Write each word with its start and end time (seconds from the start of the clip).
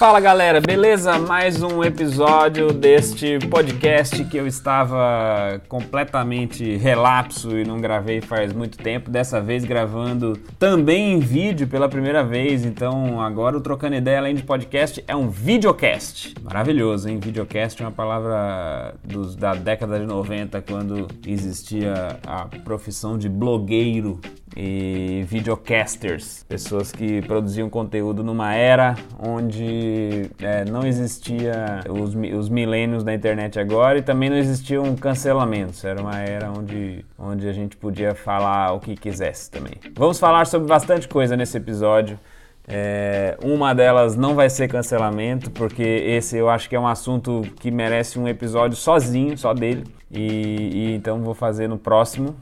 Fala 0.00 0.18
galera, 0.18 0.62
beleza? 0.62 1.18
Mais 1.18 1.62
um 1.62 1.84
episódio 1.84 2.72
deste 2.72 3.38
podcast 3.50 4.24
que 4.24 4.38
eu 4.38 4.46
estava 4.46 5.60
completamente 5.68 6.78
relapso 6.78 7.58
e 7.58 7.66
não 7.66 7.78
gravei 7.78 8.22
faz 8.22 8.50
muito 8.50 8.78
tempo. 8.78 9.10
Dessa 9.10 9.42
vez 9.42 9.62
gravando 9.62 10.38
também 10.58 11.12
em 11.12 11.18
vídeo 11.18 11.68
pela 11.68 11.86
primeira 11.86 12.24
vez. 12.24 12.64
Então 12.64 13.20
agora 13.20 13.58
o 13.58 13.60
Trocando 13.60 13.94
Ideia 13.94 14.20
além 14.20 14.34
de 14.34 14.42
podcast 14.42 15.04
é 15.06 15.14
um 15.14 15.28
videocast. 15.28 16.32
Maravilhoso, 16.42 17.06
hein? 17.06 17.20
Videocast 17.20 17.78
é 17.82 17.84
uma 17.84 17.92
palavra 17.92 18.94
dos, 19.04 19.36
da 19.36 19.52
década 19.52 20.00
de 20.00 20.06
90 20.06 20.62
quando 20.62 21.08
existia 21.26 22.18
a 22.26 22.46
profissão 22.64 23.18
de 23.18 23.28
blogueiro 23.28 24.18
e 24.56 25.24
videocasters, 25.28 26.44
pessoas 26.48 26.90
que 26.90 27.22
produziam 27.22 27.70
conteúdo 27.70 28.24
numa 28.24 28.52
era 28.54 28.96
onde 29.18 30.30
é, 30.40 30.64
não 30.64 30.84
existia 30.86 31.80
os, 31.88 32.14
os 32.14 32.48
milênios 32.48 33.04
da 33.04 33.14
internet 33.14 33.60
agora 33.60 33.98
e 33.98 34.02
também 34.02 34.28
não 34.28 34.36
existiam 34.36 34.94
cancelamentos. 34.96 35.84
Era 35.84 36.00
uma 36.00 36.18
era 36.18 36.50
onde, 36.50 37.04
onde 37.18 37.48
a 37.48 37.52
gente 37.52 37.76
podia 37.76 38.14
falar 38.14 38.72
o 38.72 38.80
que 38.80 38.96
quisesse 38.96 39.50
também. 39.50 39.74
Vamos 39.94 40.18
falar 40.18 40.46
sobre 40.46 40.66
bastante 40.68 41.06
coisa 41.06 41.36
nesse 41.36 41.56
episódio. 41.56 42.18
É, 42.72 43.36
uma 43.42 43.74
delas 43.74 44.14
não 44.16 44.34
vai 44.34 44.48
ser 44.48 44.68
cancelamento, 44.68 45.50
porque 45.50 45.82
esse 45.82 46.36
eu 46.36 46.48
acho 46.48 46.68
que 46.68 46.76
é 46.76 46.80
um 46.80 46.86
assunto 46.86 47.42
que 47.58 47.68
merece 47.70 48.18
um 48.18 48.28
episódio 48.28 48.76
sozinho, 48.76 49.36
só 49.36 49.52
dele. 49.52 49.84
E, 50.10 50.70
e 50.72 50.94
então 50.94 51.20
vou 51.20 51.34
fazer 51.34 51.68
no 51.68 51.78
próximo. 51.78 52.36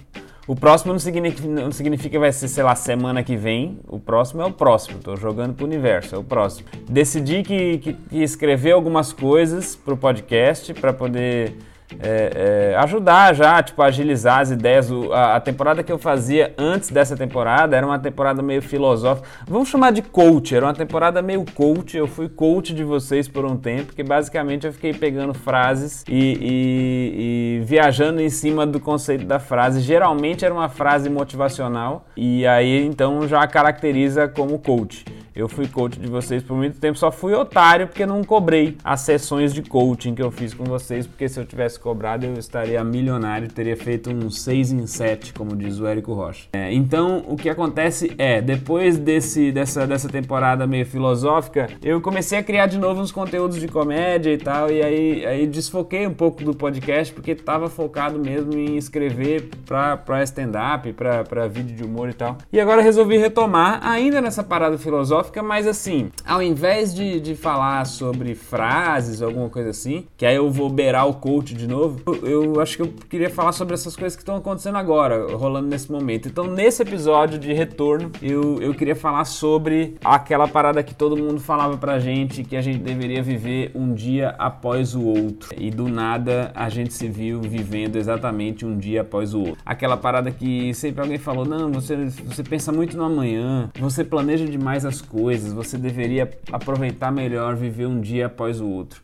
O 0.49 0.57
próximo 0.57 0.95
não 0.95 0.99
significa, 0.99 1.47
não 1.47 1.71
significa 1.71 2.09
que 2.09 2.19
vai 2.19 2.33
ser, 2.33 2.49
sei 2.49 2.65
lá, 2.65 2.75
semana 2.75 3.23
que 3.23 3.37
vem. 3.37 3.79
O 3.87 4.01
próximo 4.01 4.41
é 4.41 4.47
o 4.47 4.51
próximo. 4.51 4.99
Tô 4.99 5.15
jogando 5.15 5.53
pro 5.53 5.67
universo, 5.67 6.15
é 6.15 6.19
o 6.19 6.25
próximo. 6.25 6.67
Decidi 6.89 7.43
que, 7.43 7.77
que, 7.77 7.93
que 7.93 8.23
escrever 8.23 8.73
algumas 8.73 9.13
coisas 9.13 9.77
pro 9.77 9.95
podcast 9.95 10.73
para 10.73 10.91
poder 10.91 11.55
é, 12.01 12.73
é, 12.73 12.77
ajudar 12.77 13.35
já, 13.35 13.63
tipo, 13.63 13.81
agilizar 13.83 14.41
as 14.41 14.51
ideias. 14.51 14.91
O, 14.91 15.13
a, 15.13 15.37
a, 15.37 15.41
temporada 15.41 15.83
que 15.83 15.91
eu 15.91 15.99
fazia 15.99 16.53
antes 16.59 16.91
dessa 16.91 17.17
temporada 17.17 17.77
era 17.77 17.87
uma 17.87 17.99
temporada 17.99 18.43
meio 18.43 18.61
filosófica. 18.61 19.27
Vamos 19.47 19.69
chamar 19.69 19.93
de 19.93 20.03
coach, 20.03 20.55
era 20.55 20.67
uma 20.67 20.75
temporada 20.75 21.23
meio 21.23 21.45
coach. 21.55 21.97
Eu 21.97 22.07
fui 22.07 22.29
coach 22.29 22.75
de 22.75 22.85
vocês 22.85 23.27
por 23.27 23.45
um 23.45 23.57
tempo, 23.57 23.95
que 23.95 24.03
basicamente 24.03 24.67
eu 24.67 24.73
fiquei 24.73 24.93
pegando 24.93 25.33
frases 25.33 26.05
e, 26.09 26.39
e, 26.41 27.59
e 27.61 27.65
viajando 27.65 28.21
em 28.21 28.31
cima 28.31 28.67
do 28.67 28.79
conceito 28.79 29.25
da 29.25 29.39
frase. 29.39 29.81
Geralmente 29.81 30.45
era 30.45 30.53
uma 30.53 30.69
frase 30.69 31.09
motivacional, 31.09 32.07
e 32.17 32.47
aí 32.47 32.85
então 32.85 33.27
já 33.27 33.47
caracteriza 33.47 34.29
como 34.29 34.59
coach. 34.59 35.05
Eu 35.39 35.49
fui 35.49 35.69
coach 35.69 36.01
de 36.01 36.09
vocês 36.09 36.43
por 36.43 36.57
muito 36.57 36.81
tempo, 36.81 36.99
só 36.99 37.13
fui 37.13 37.33
otário 37.33 37.87
porque 37.87 38.05
não 38.05 38.25
cobrei 38.25 38.77
as 38.83 39.03
sessões 39.03 39.55
de 39.55 39.63
coaching 39.63 40.13
que 40.13 40.21
eu 40.21 40.33
fiz 40.33 40.53
com 40.53 40.65
vocês, 40.65 41.07
porque 41.07 41.29
se 41.29 41.39
eu 41.39 41.47
tivesse 41.47 41.79
cobrado 41.79 42.27
eu 42.27 42.35
estaria 42.35 42.83
milionário, 42.83 43.47
teria 43.47 43.77
feito 43.77 44.11
um 44.11 44.29
6 44.29 44.73
em 44.73 44.85
7, 44.85 45.33
como 45.33 45.55
diz 45.55 45.79
o 45.79 45.87
Érico 45.87 46.13
Rocha. 46.13 46.49
É, 46.53 46.75
então, 46.75 47.23
o 47.29 47.37
que 47.37 47.49
acontece 47.49 48.13
é, 48.19 48.43
depois 48.43 48.99
desse, 48.99 49.53
dessa, 49.53 49.87
dessa 49.87 50.09
temporada 50.09 50.67
meio 50.67 50.85
filosófica, 50.85 51.69
eu 51.85 52.01
comecei 52.01 52.37
a 52.37 52.43
criar 52.43 52.67
de 52.67 52.77
novo 52.77 53.01
uns 53.01 53.13
conteúdos 53.13 53.61
de 53.61 53.69
comédia 53.69 54.33
e 54.33 54.39
tal, 54.39 54.73
e 54.73 54.83
aí, 54.83 55.25
aí 55.25 55.47
desfoquei 55.47 56.05
um 56.05 56.15
pouco 56.15 56.43
do 56.43 56.53
podcast, 56.53 57.15
porque 57.15 57.31
estava 57.31 57.71
focado 57.71 58.19
mesmo 58.19 58.55
em 58.55 58.77
escrever 58.77 59.51
para 59.65 60.21
stand-up, 60.25 60.93
para 60.95 61.47
vídeo 61.47 61.77
de 61.77 61.85
humor 61.85 62.09
e 62.09 62.13
tal. 62.13 62.39
E 62.53 62.59
agora 62.59 62.83
resolvi 62.83 63.17
retomar, 63.17 63.79
ainda 63.87 64.21
nessa 64.21 64.43
parada 64.43 64.77
filosófica, 64.77 65.28
filosófica, 65.29 65.43
mas 65.43 65.67
assim, 65.67 66.11
ao 66.27 66.43
invés 66.43 66.95
de, 66.95 67.21
de 67.21 67.35
falar 67.35 67.85
sobre 67.85 68.35
frases 68.35 69.21
ou 69.21 69.29
alguma 69.29 69.49
coisa 69.49 69.71
assim, 69.71 70.07
que 70.17 70.27
aí 70.27 70.35
eu 70.35 70.51
vou 70.51 70.69
beirar 70.69 71.07
o 71.07 71.15
coach 71.15 71.55
de 71.55 71.67
novo, 71.67 72.01
eu, 72.23 72.55
eu 72.55 72.61
acho 72.61 72.77
que 72.77 72.83
eu 72.83 72.93
queria 73.09 73.31
falar 73.31 73.53
sobre 73.53 73.75
essas 73.75 73.95
coisas 73.95 74.17
que 74.17 74.23
estão 74.23 74.37
acontecendo 74.37 74.77
agora, 74.77 75.37
rolando 75.37 75.69
nesse 75.69 75.91
momento. 75.93 76.29
Então, 76.29 76.47
nesse 76.47 76.83
episódio 76.83 77.39
de 77.39 77.53
retorno, 77.53 78.11
eu, 78.23 78.61
eu 78.61 78.75
queria 78.75 78.97
falar 78.97 79.25
sobre 79.25 79.97
aquela 80.05 80.49
parada 80.49 80.83
que 80.83 80.95
todo 80.95 81.17
mundo 81.17 81.41
falava 81.41 81.77
pra 81.77 81.99
gente 81.99 82.43
que 82.43 82.57
a 82.57 82.61
gente 82.61 82.79
deveria 82.79 83.23
viver 83.23 83.71
um 83.75 83.93
dia 83.93 84.35
após 84.39 84.95
o 84.95 85.03
outro. 85.05 85.51
E 85.57 85.71
do 85.71 85.89
nada 85.89 86.51
a 86.55 86.69
gente 86.69 86.93
se 86.93 87.09
viu 87.09 87.41
vivendo 87.41 87.97
exatamente 87.97 88.65
um 88.65 88.77
dia 88.77 89.03
após 89.03 89.35
o 89.35 89.41
outro. 89.41 89.59
Aquela 89.65 89.97
parada 89.97 90.31
que 90.31 90.73
sempre 90.75 91.03
alguém 91.03 91.19
falou: 91.19 91.45
não, 91.45 91.71
você, 91.71 91.97
você 92.25 92.43
pensa 92.43 92.73
muito 92.73 92.97
no 92.97 93.05
amanhã, 93.05 93.71
você 93.79 94.05
planeja 94.05 94.47
demais 94.47 94.85
as 94.85 95.01
coisas 95.01 95.18
coisas, 95.19 95.53
você 95.53 95.77
deveria 95.77 96.31
aproveitar 96.53 97.11
melhor 97.11 97.57
viver 97.57 97.87
um 97.87 98.01
dia 98.01 98.27
após 98.27 98.61
o 98.61 98.69
outro. 98.69 99.03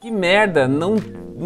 Que 0.00 0.10
merda, 0.10 0.66
não 0.66 0.96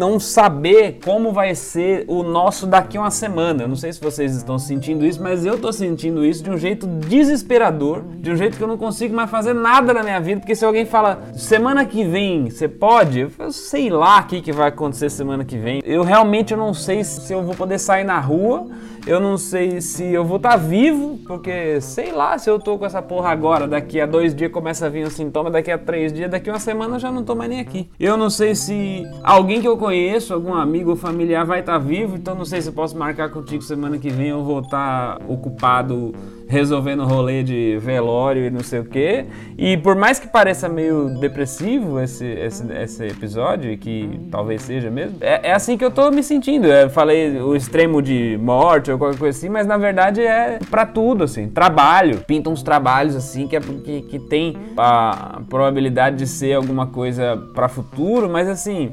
não 0.01 0.19
saber 0.19 0.97
como 1.05 1.31
vai 1.31 1.53
ser 1.53 2.05
o 2.07 2.23
nosso 2.23 2.65
daqui 2.65 2.97
uma 2.97 3.11
semana. 3.11 3.61
Eu 3.63 3.67
não 3.67 3.75
sei 3.75 3.93
se 3.93 4.01
vocês 4.01 4.35
estão 4.35 4.57
sentindo 4.57 5.05
isso, 5.05 5.21
mas 5.21 5.45
eu 5.45 5.53
estou 5.53 5.71
sentindo 5.71 6.25
isso 6.25 6.43
de 6.43 6.49
um 6.49 6.57
jeito 6.57 6.87
desesperador, 6.87 8.01
de 8.17 8.31
um 8.31 8.35
jeito 8.35 8.57
que 8.57 8.63
eu 8.63 8.67
não 8.67 8.79
consigo 8.79 9.15
mais 9.15 9.29
fazer 9.29 9.53
nada 9.53 9.93
na 9.93 10.01
minha 10.01 10.19
vida, 10.19 10.39
porque 10.39 10.55
se 10.55 10.65
alguém 10.65 10.87
fala 10.87 11.21
semana 11.35 11.85
que 11.85 12.03
vem, 12.03 12.49
você 12.49 12.67
pode? 12.67 13.27
Eu 13.37 13.51
sei 13.51 13.91
lá 13.91 14.21
o 14.21 14.23
que, 14.25 14.41
que 14.41 14.51
vai 14.51 14.69
acontecer 14.69 15.07
semana 15.11 15.45
que 15.45 15.55
vem. 15.55 15.83
Eu 15.85 16.01
realmente 16.01 16.51
eu 16.51 16.57
não 16.57 16.73
sei 16.73 17.03
se 17.03 17.31
eu 17.31 17.43
vou 17.43 17.53
poder 17.53 17.77
sair 17.77 18.03
na 18.03 18.19
rua 18.19 18.65
eu 19.05 19.19
não 19.19 19.35
sei 19.35 19.81
se 19.81 20.03
eu 20.05 20.23
vou 20.23 20.37
estar 20.37 20.51
tá 20.51 20.57
vivo, 20.57 21.19
porque 21.25 21.81
sei 21.81 22.11
lá 22.11 22.37
se 22.37 22.49
eu 22.49 22.59
tô 22.59 22.77
com 22.77 22.85
essa 22.85 23.01
porra 23.01 23.29
agora. 23.29 23.67
Daqui 23.67 23.99
a 23.99 24.05
dois 24.05 24.33
dias 24.35 24.51
começa 24.51 24.85
a 24.85 24.89
vir 24.89 25.05
um 25.05 25.09
sintoma, 25.09 25.49
daqui 25.49 25.71
a 25.71 25.77
três 25.77 26.13
dias, 26.13 26.29
daqui 26.29 26.49
a 26.49 26.53
uma 26.53 26.59
semana 26.59 26.95
eu 26.95 26.99
já 26.99 27.11
não 27.11 27.23
tô 27.23 27.33
mais 27.33 27.49
nem 27.49 27.59
aqui. 27.59 27.89
Eu 27.99 28.15
não 28.15 28.29
sei 28.29 28.53
se 28.53 29.03
alguém 29.23 29.59
que 29.59 29.67
eu 29.67 29.75
conheço, 29.75 29.90
algum 30.33 30.53
amigo 30.53 30.91
ou 30.91 30.95
familiar 30.95 31.45
vai 31.45 31.59
estar 31.59 31.73
tá 31.73 31.77
vivo, 31.79 32.15
então 32.15 32.35
não 32.35 32.45
sei 32.45 32.61
se 32.61 32.71
posso 32.71 32.97
marcar 32.97 33.29
contigo 33.29 33.61
semana 33.61 33.97
que 33.97 34.09
vem 34.09 34.29
eu 34.29 34.43
vou 34.43 34.59
estar 34.59 35.17
tá 35.17 35.25
ocupado 35.27 36.13
resolvendo 36.51 37.05
rolê 37.05 37.43
de 37.43 37.77
velório 37.79 38.45
e 38.45 38.49
não 38.49 38.59
sei 38.59 38.81
o 38.81 38.83
que. 38.83 39.25
E 39.57 39.77
por 39.77 39.95
mais 39.95 40.19
que 40.19 40.27
pareça 40.27 40.67
meio 40.67 41.17
depressivo 41.17 41.97
esse, 41.99 42.25
esse, 42.25 42.69
esse 42.73 43.05
episódio, 43.05 43.75
que 43.77 44.19
talvez 44.29 44.61
seja 44.61 44.91
mesmo, 44.91 45.15
é, 45.21 45.49
é, 45.49 45.53
assim 45.53 45.77
que 45.77 45.85
eu 45.85 45.89
tô 45.89 46.11
me 46.11 46.21
sentindo. 46.21 46.67
Eu 46.67 46.89
falei 46.89 47.39
o 47.39 47.55
extremo 47.55 48.01
de 48.01 48.37
morte 48.41 48.91
ou 48.91 48.97
qualquer 48.97 49.17
coisa 49.17 49.37
assim, 49.37 49.47
mas 49.47 49.65
na 49.65 49.77
verdade 49.77 50.21
é 50.21 50.59
para 50.69 50.85
tudo, 50.85 51.23
assim. 51.23 51.47
Trabalho. 51.47 52.21
Pinta 52.27 52.49
uns 52.49 52.61
trabalhos 52.61 53.15
assim 53.15 53.47
que, 53.47 53.55
é, 53.55 53.61
que, 53.61 54.01
que 54.01 54.19
tem 54.19 54.57
a 54.77 55.41
probabilidade 55.49 56.17
de 56.17 56.27
ser 56.27 56.53
alguma 56.53 56.87
coisa 56.87 57.37
para 57.53 57.69
futuro, 57.69 58.29
mas 58.29 58.49
assim 58.49 58.91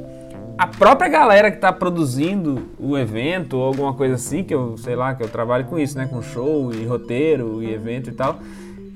a 0.58 0.66
própria 0.66 1.08
galera 1.08 1.52
que 1.52 1.58
tá 1.58 1.72
produzindo 1.72 2.68
o 2.80 2.98
evento 2.98 3.56
ou 3.56 3.64
alguma 3.64 3.94
coisa 3.94 4.16
assim, 4.16 4.42
que 4.42 4.52
eu 4.52 4.76
sei 4.76 4.96
lá, 4.96 5.14
que 5.14 5.22
eu 5.22 5.28
trabalho 5.28 5.66
com 5.66 5.78
isso, 5.78 5.96
né? 5.96 6.06
Com 6.06 6.20
show 6.20 6.74
e 6.74 6.84
roteiro 6.84 7.62
e 7.62 7.72
evento 7.72 8.10
e 8.10 8.12
tal. 8.12 8.40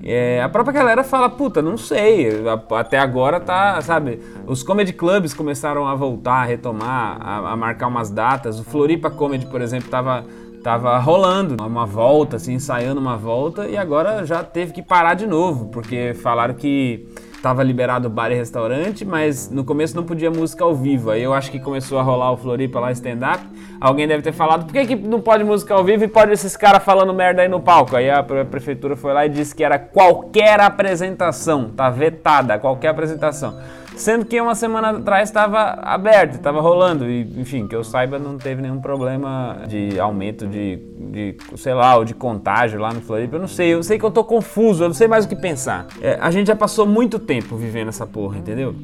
É, 0.05 0.43
a 0.43 0.49
própria 0.49 0.75
galera 0.75 1.05
fala, 1.05 1.31
puta, 1.31 1.62
não 1.62 1.77
sei, 1.77 2.28
até 2.77 2.99
agora 2.99 3.39
tá, 3.39 3.81
sabe? 3.81 4.21
Os 4.45 4.65
comedy 4.65 4.93
clubs 4.93 5.33
começaram 5.33 5.87
a 5.87 5.95
voltar, 5.95 6.43
a 6.43 6.45
retomar, 6.45 7.19
a, 7.21 7.53
a 7.53 7.56
marcar 7.56 7.87
umas 7.87 8.11
datas. 8.11 8.59
O 8.59 8.65
Floripa 8.65 9.09
Comedy, 9.09 9.47
por 9.47 9.61
exemplo, 9.61 9.89
tava, 9.89 10.25
tava 10.65 10.99
rolando 10.99 11.65
uma 11.65 11.87
volta, 11.87 12.34
assim, 12.34 12.55
ensaiando 12.55 13.00
uma 13.00 13.17
volta, 13.17 13.69
e 13.69 13.77
agora 13.77 14.27
já 14.27 14.43
teve 14.43 14.73
que 14.73 14.83
parar 14.83 15.15
de 15.15 15.29
novo, 15.29 15.67
porque 15.67 16.12
falaram 16.15 16.55
que 16.55 17.06
tava 17.43 17.62
liberado 17.65 18.09
bar 18.09 18.31
e 18.31 18.37
restaurante, 18.37 19.05
mas 19.05 19.50
no 19.50 19.65
começo 19.65 19.97
não 19.97 20.05
podia 20.05 20.31
música 20.31 20.62
ao 20.62 20.75
vivo. 20.75 21.11
Aí 21.11 21.23
eu 21.23 21.35
acho 21.35 21.50
que 21.50 21.59
começou 21.59 21.99
a 21.99 22.03
rolar 22.03 22.31
o 22.31 22.37
Floripa 22.37 22.79
lá 22.79 22.93
stand-up. 22.93 23.44
Alguém 23.81 24.06
deve 24.06 24.23
ter 24.23 24.33
falado, 24.33 24.65
por 24.65 24.73
que, 24.73 24.87
que 24.87 24.94
não 24.94 25.21
pode 25.21 25.43
música 25.43 25.75
ao 25.75 25.83
vivo 25.83 26.05
e 26.05 26.09
pode 26.09 26.31
esses 26.31 26.56
caras 26.56 26.85
falando 26.85 27.12
merda 27.12 27.43
aí 27.43 27.49
no 27.49 27.61
palco? 27.61 27.97
Aí 27.97 28.09
a 28.09 28.23
prefeitura 28.23 28.97
foi 28.97 29.12
lá 29.12 29.27
e 29.27 29.29
disse 29.29 29.55
que 29.55 29.65
era 29.65 29.77
qualquer 29.77 30.61
apresentação, 30.61 31.71
tá 31.71 31.91
vetada, 31.91 32.59
qualquer 32.61 32.89
apresentação. 32.89 33.59
Sendo 33.97 34.25
que 34.25 34.41
uma 34.41 34.55
semana 34.55 34.91
atrás 34.91 35.29
estava 35.29 35.79
aberto, 35.83 36.35
estava 36.35 36.61
rolando. 36.61 37.09
E, 37.09 37.23
enfim, 37.41 37.67
que 37.67 37.77
eu 37.77 37.85
saiba, 37.85 38.19
não 38.19 38.39
teve 38.39 38.62
nenhum 38.62 38.81
problema 38.81 39.62
de 39.69 39.99
aumento 40.00 40.47
de, 40.47 40.77
de 40.77 41.37
sei 41.56 41.75
lá, 41.75 41.97
ou 41.97 42.05
de 42.05 42.15
contágio 42.15 42.81
lá 42.81 42.93
no 42.93 43.00
Floripa. 43.00 43.37
Eu 43.37 43.41
não 43.41 43.49
sei, 43.49 43.75
eu 43.75 43.83
sei 43.83 43.99
que 43.99 44.05
eu 44.05 44.11
tô 44.11 44.25
confuso, 44.25 44.85
eu 44.85 44.89
não 44.89 44.94
sei 44.94 45.09
mais 45.09 45.25
o 45.25 45.29
que 45.29 45.37
pensar. 45.37 45.87
É, 46.00 46.19
a 46.21 46.31
gente 46.31 46.47
já 46.47 46.56
passou 46.56 46.87
muito 46.87 47.19
tempo 47.19 47.56
vivendo 47.56 47.89
essa 47.89 48.06
porra, 48.06 48.39
entendeu? 48.39 48.75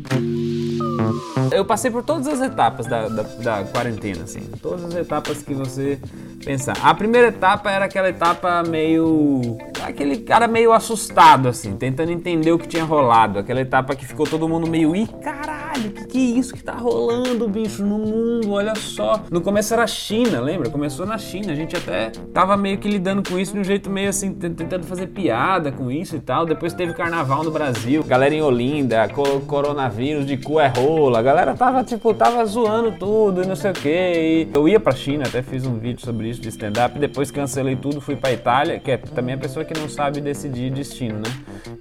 Eu 1.51 1.65
passei 1.65 1.91
por 1.91 2.03
todas 2.03 2.27
as 2.27 2.41
etapas 2.41 2.87
da, 2.87 3.09
da, 3.09 3.23
da, 3.23 3.65
quarentena, 3.65 4.25
assim. 4.25 4.41
Todas 4.61 4.85
as 4.85 4.95
etapas 4.95 5.43
que 5.43 5.55
você 5.55 5.99
pensar. 6.45 6.77
A 6.83 6.95
primeira 6.95 7.29
etapa 7.29 7.71
era 7.71 7.87
aquela 7.87 8.09
etapa 8.09 8.63
meio. 8.63 9.57
Aquele 9.83 10.19
cara 10.19 10.47
meio 10.47 10.73
assustado, 10.73 11.49
assim, 11.49 11.77
tentando 11.77 12.13
entender 12.13 12.53
o 12.53 12.59
que 12.59 12.69
tinha 12.69 12.85
rolado. 12.85 13.39
Aquela 13.39 13.61
etapa 13.61 13.95
que 13.95 14.07
ficou 14.07 14.27
todo 14.27 14.49
mundo 14.49 14.69
meio. 14.69 14.95
ih, 14.95 15.07
caralho! 15.23 15.69
que 15.91 16.05
que 16.07 16.19
é 16.19 16.39
isso 16.39 16.55
que 16.55 16.63
tá 16.63 16.75
rolando, 16.75 17.49
bicho, 17.49 17.85
no 17.85 17.99
mundo? 17.99 18.53
Olha 18.53 18.75
só. 18.75 19.23
No 19.31 19.41
começo 19.41 19.73
era 19.73 19.85
a 19.85 19.87
China, 19.87 20.41
lembra? 20.41 20.69
Começou 20.69 21.07
na 21.07 21.19
China. 21.19 21.53
A 21.53 21.55
gente 21.55 21.77
até 21.77 22.11
tava 22.33 22.57
meio 22.57 22.79
que 22.79 22.89
lidando 22.89 23.23
com 23.29 23.39
isso 23.39 23.53
de 23.53 23.61
um 23.61 23.65
jeito 23.65 23.89
meio 23.89 24.09
assim, 24.09 24.33
tentando 24.33 24.85
fazer 24.85 25.09
piada 25.09 25.71
com 25.71 25.91
isso 25.91 26.17
e 26.17 26.21
tal. 26.21 26.45
Depois 26.45 26.73
teve 26.73 26.93
carnaval 26.95 27.45
no 27.45 27.51
Brasil, 27.51 28.03
galera 28.03 28.35
em 28.35 28.43
Olinda, 28.43 29.09
co 29.09 29.41
coronavírus 29.41 30.27
de 30.27 30.37
cu 30.37 30.59
é 30.59 30.69
rola. 30.69 31.19
A 31.19 31.23
galera 31.23 31.55
tava, 31.55 31.85
tipo, 31.85 32.13
tava 32.15 32.45
zoando 32.45 32.93
tudo 32.93 33.43
e 33.43 33.47
não 33.47 33.57
sei 33.57 33.71
o 33.71 33.75
que. 33.75 34.49
Eu 34.53 34.69
ia 34.69 34.81
pra 34.81 34.93
China, 34.93 35.25
até 35.27 35.43
fiz 35.43 35.65
um 35.67 35.79
vídeo 35.79 36.05
sobre 36.05 36.29
isso 36.29 36.41
de 36.41 36.49
stand-up. 36.49 36.99
Depois 36.99 37.31
cancelei 37.31 37.77
tudo, 37.77 38.01
fui 38.01 38.17
pra 38.17 38.33
Itália, 38.33 38.79
que 38.79 38.91
é 38.91 38.97
também 38.97 39.35
a 39.35 39.39
pessoa 39.39 39.65
que 39.69 39.79
não 39.79 39.89
sabe 39.89 40.21
decidir 40.21 40.71
destino, 40.71 41.19
né? 41.19 41.31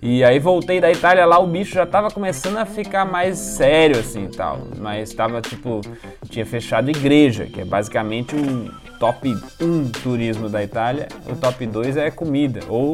E 0.01 0.23
aí 0.23 0.37
voltei 0.37 0.79
da 0.79 0.91
Itália 0.91 1.25
lá, 1.25 1.39
o 1.39 1.47
bicho 1.47 1.73
já 1.73 1.85
tava 1.85 2.11
começando 2.11 2.57
a 2.57 2.65
ficar 2.65 3.05
mais 3.05 3.37
sério, 3.37 3.99
assim 3.99 4.25
e 4.25 4.29
tal. 4.29 4.59
Mas 4.77 5.13
tava, 5.13 5.41
tipo, 5.41 5.81
tinha 6.29 6.45
fechado 6.45 6.89
igreja, 6.89 7.45
que 7.45 7.61
é 7.61 7.65
basicamente 7.65 8.35
o 8.35 8.86
top 8.99 9.35
1 9.61 9.89
turismo 10.03 10.49
da 10.49 10.63
Itália, 10.63 11.07
o 11.25 11.35
top 11.35 11.65
2 11.65 11.97
é 11.97 12.11
comida, 12.11 12.61
ou, 12.67 12.93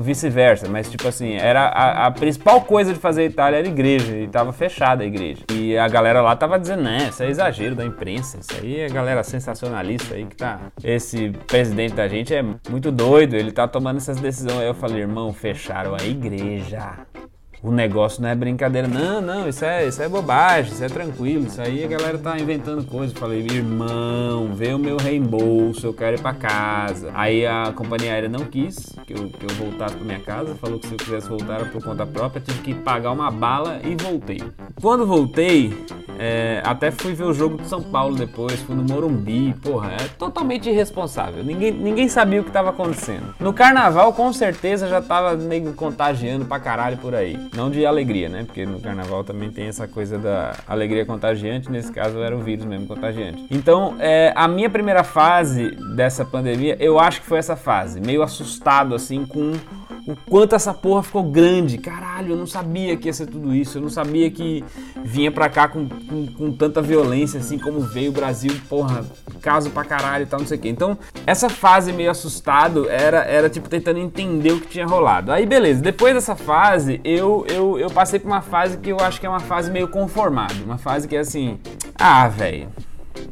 vice-versa, 0.00 0.68
mas 0.68 0.90
tipo 0.90 1.06
assim, 1.06 1.34
era 1.34 1.66
a, 1.66 2.06
a, 2.06 2.10
principal 2.10 2.62
coisa 2.62 2.92
de 2.92 2.98
fazer 2.98 3.22
a 3.22 3.24
Itália 3.26 3.58
era 3.58 3.66
a 3.66 3.70
igreja, 3.70 4.16
e 4.16 4.28
tava 4.28 4.52
fechada 4.52 5.02
a 5.02 5.06
igreja. 5.06 5.42
E 5.52 5.76
a 5.76 5.88
galera 5.88 6.20
lá 6.20 6.34
tava 6.36 6.58
dizendo, 6.58 6.82
né, 6.82 7.08
isso 7.08 7.22
é 7.22 7.28
exagero 7.28 7.74
da 7.74 7.84
imprensa, 7.84 8.38
isso 8.40 8.60
aí 8.60 8.80
é 8.80 8.88
galera 8.88 9.22
sensacionalista 9.22 10.14
aí 10.14 10.24
que 10.24 10.36
tá. 10.36 10.60
Esse 10.82 11.30
presidente 11.46 11.94
da 11.94 12.08
gente 12.08 12.34
é 12.34 12.42
muito 12.42 12.90
doido, 12.90 13.34
ele 13.34 13.52
tá 13.52 13.66
tomando 13.66 13.96
essas 13.96 14.18
decisões. 14.18 14.58
Aí 14.58 14.66
eu 14.66 14.74
falei, 14.74 15.00
irmão, 15.00 15.32
fecharam 15.32 15.94
a 15.94 16.04
igreja 16.04 17.06
o 17.62 17.70
negócio 17.70 18.20
não 18.20 18.28
é 18.28 18.34
brincadeira. 18.34 18.88
Não, 18.88 19.20
não, 19.20 19.48
isso 19.48 19.64
é, 19.64 19.86
isso 19.86 20.02
é 20.02 20.08
bobagem, 20.08 20.72
isso 20.72 20.82
é 20.82 20.88
tranquilo. 20.88 21.46
Isso 21.46 21.60
aí 21.60 21.84
a 21.84 21.86
galera 21.86 22.18
tá 22.18 22.38
inventando 22.38 22.84
coisas. 22.84 23.16
Falei, 23.16 23.40
irmão, 23.40 24.52
vê 24.52 24.74
o 24.74 24.78
meu 24.78 24.96
reembolso, 24.96 25.86
eu 25.86 25.94
quero 25.94 26.16
ir 26.16 26.20
pra 26.20 26.34
casa. 26.34 27.10
Aí 27.14 27.46
a 27.46 27.72
companhia 27.74 28.12
aérea 28.12 28.28
não 28.28 28.44
quis 28.44 28.92
que 29.06 29.12
eu, 29.12 29.28
que 29.28 29.44
eu 29.44 29.54
voltasse 29.56 29.94
pra 29.94 30.04
minha 30.04 30.20
casa. 30.20 30.54
Falou 30.56 30.78
que 30.78 30.88
se 30.88 30.94
eu 30.94 30.98
quisesse 30.98 31.28
voltar 31.28 31.60
era 31.60 31.66
por 31.66 31.82
conta 31.82 32.04
própria, 32.04 32.42
tive 32.42 32.58
que 32.62 32.74
pagar 32.74 33.12
uma 33.12 33.30
bala 33.30 33.80
e 33.84 33.94
voltei. 33.94 34.42
Quando 34.80 35.06
voltei, 35.06 35.72
é, 36.18 36.62
até 36.64 36.90
fui 36.90 37.14
ver 37.14 37.24
o 37.24 37.32
jogo 37.32 37.56
de 37.56 37.68
São 37.68 37.82
Paulo 37.82 38.16
depois, 38.16 38.60
fui 38.60 38.74
no 38.74 38.82
Morumbi, 38.82 39.54
porra, 39.62 39.92
é 39.92 40.08
totalmente 40.18 40.68
irresponsável. 40.68 41.42
Ninguém, 41.42 41.72
ninguém 41.72 42.08
sabia 42.08 42.40
o 42.40 42.44
que 42.44 42.50
estava 42.50 42.70
acontecendo. 42.70 43.34
No 43.38 43.52
carnaval, 43.52 44.12
com 44.12 44.32
certeza, 44.32 44.88
já 44.88 45.00
tava 45.00 45.34
meio 45.36 45.72
contagiando 45.74 46.44
pra 46.44 46.58
caralho 46.60 46.96
por 46.98 47.14
aí. 47.14 47.38
Não 47.54 47.70
de 47.70 47.84
alegria, 47.84 48.28
né? 48.28 48.44
Porque 48.44 48.64
no 48.64 48.80
carnaval 48.80 49.24
também 49.24 49.50
tem 49.50 49.66
essa 49.66 49.88
coisa 49.88 50.18
da 50.18 50.54
alegria 50.66 51.04
contagiante, 51.04 51.70
nesse 51.70 51.92
caso 51.92 52.18
era 52.18 52.36
o 52.36 52.40
vírus 52.40 52.64
mesmo 52.64 52.86
contagiante. 52.86 53.44
Então, 53.50 53.96
é, 53.98 54.32
a 54.34 54.46
minha 54.46 54.70
primeira 54.70 55.04
fase 55.04 55.70
dessa 55.94 56.24
pandemia, 56.24 56.76
eu 56.78 56.98
acho 56.98 57.20
que 57.20 57.26
foi 57.26 57.38
essa 57.38 57.56
fase, 57.56 58.00
meio 58.00 58.22
assustado 58.22 58.94
assim 58.94 59.24
com 59.24 59.52
o 60.06 60.16
quanto 60.28 60.54
essa 60.54 60.74
porra 60.74 61.02
ficou 61.02 61.22
grande. 61.22 61.78
Caralho, 61.78 62.32
eu 62.32 62.36
não 62.36 62.46
sabia 62.46 62.96
que 62.96 63.08
ia 63.08 63.12
ser 63.12 63.26
tudo 63.26 63.54
isso. 63.54 63.78
Eu 63.78 63.82
não 63.82 63.88
sabia 63.88 64.30
que 64.30 64.64
vinha 65.04 65.30
pra 65.30 65.48
cá 65.48 65.68
com, 65.68 65.88
com, 65.88 66.26
com 66.26 66.52
tanta 66.52 66.82
violência 66.82 67.40
assim 67.40 67.58
como 67.58 67.80
veio 67.80 68.10
o 68.10 68.12
Brasil, 68.12 68.52
porra, 68.68 69.04
caso 69.40 69.70
pra 69.70 69.84
caralho 69.84 70.24
e 70.24 70.26
tal, 70.26 70.40
não 70.40 70.46
sei 70.46 70.58
o 70.58 70.60
que. 70.60 70.68
Então, 70.68 70.98
essa 71.26 71.48
fase 71.48 71.92
meio 71.92 72.10
assustado 72.10 72.88
era, 72.88 73.24
era 73.24 73.48
tipo 73.48 73.68
tentando 73.68 73.98
entender 73.98 74.52
o 74.52 74.60
que 74.60 74.68
tinha 74.68 74.86
rolado. 74.86 75.32
Aí, 75.32 75.46
beleza, 75.46 75.80
depois 75.80 76.14
dessa 76.14 76.36
fase, 76.36 77.00
eu, 77.04 77.44
eu, 77.48 77.78
eu 77.78 77.90
passei 77.90 78.18
por 78.18 78.28
uma 78.28 78.42
fase 78.42 78.78
que 78.78 78.90
eu 78.90 78.98
acho 79.00 79.20
que 79.20 79.26
é 79.26 79.28
uma 79.28 79.40
fase 79.40 79.70
meio 79.70 79.88
conformada. 79.88 80.54
Uma 80.64 80.78
fase 80.78 81.06
que 81.06 81.16
é 81.16 81.20
assim, 81.20 81.58
ah, 81.94 82.28
velho 82.28 82.68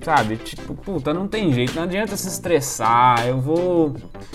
Sabe? 0.03 0.37
Tipo, 0.37 0.75
puta, 0.75 1.13
não 1.13 1.29
tem 1.29 1.53
jeito, 1.53 1.75
não 1.75 1.83
adianta 1.83 2.17
se 2.17 2.29
estressar. 2.29 3.27
Eu 3.27 3.41
vou 3.41 3.95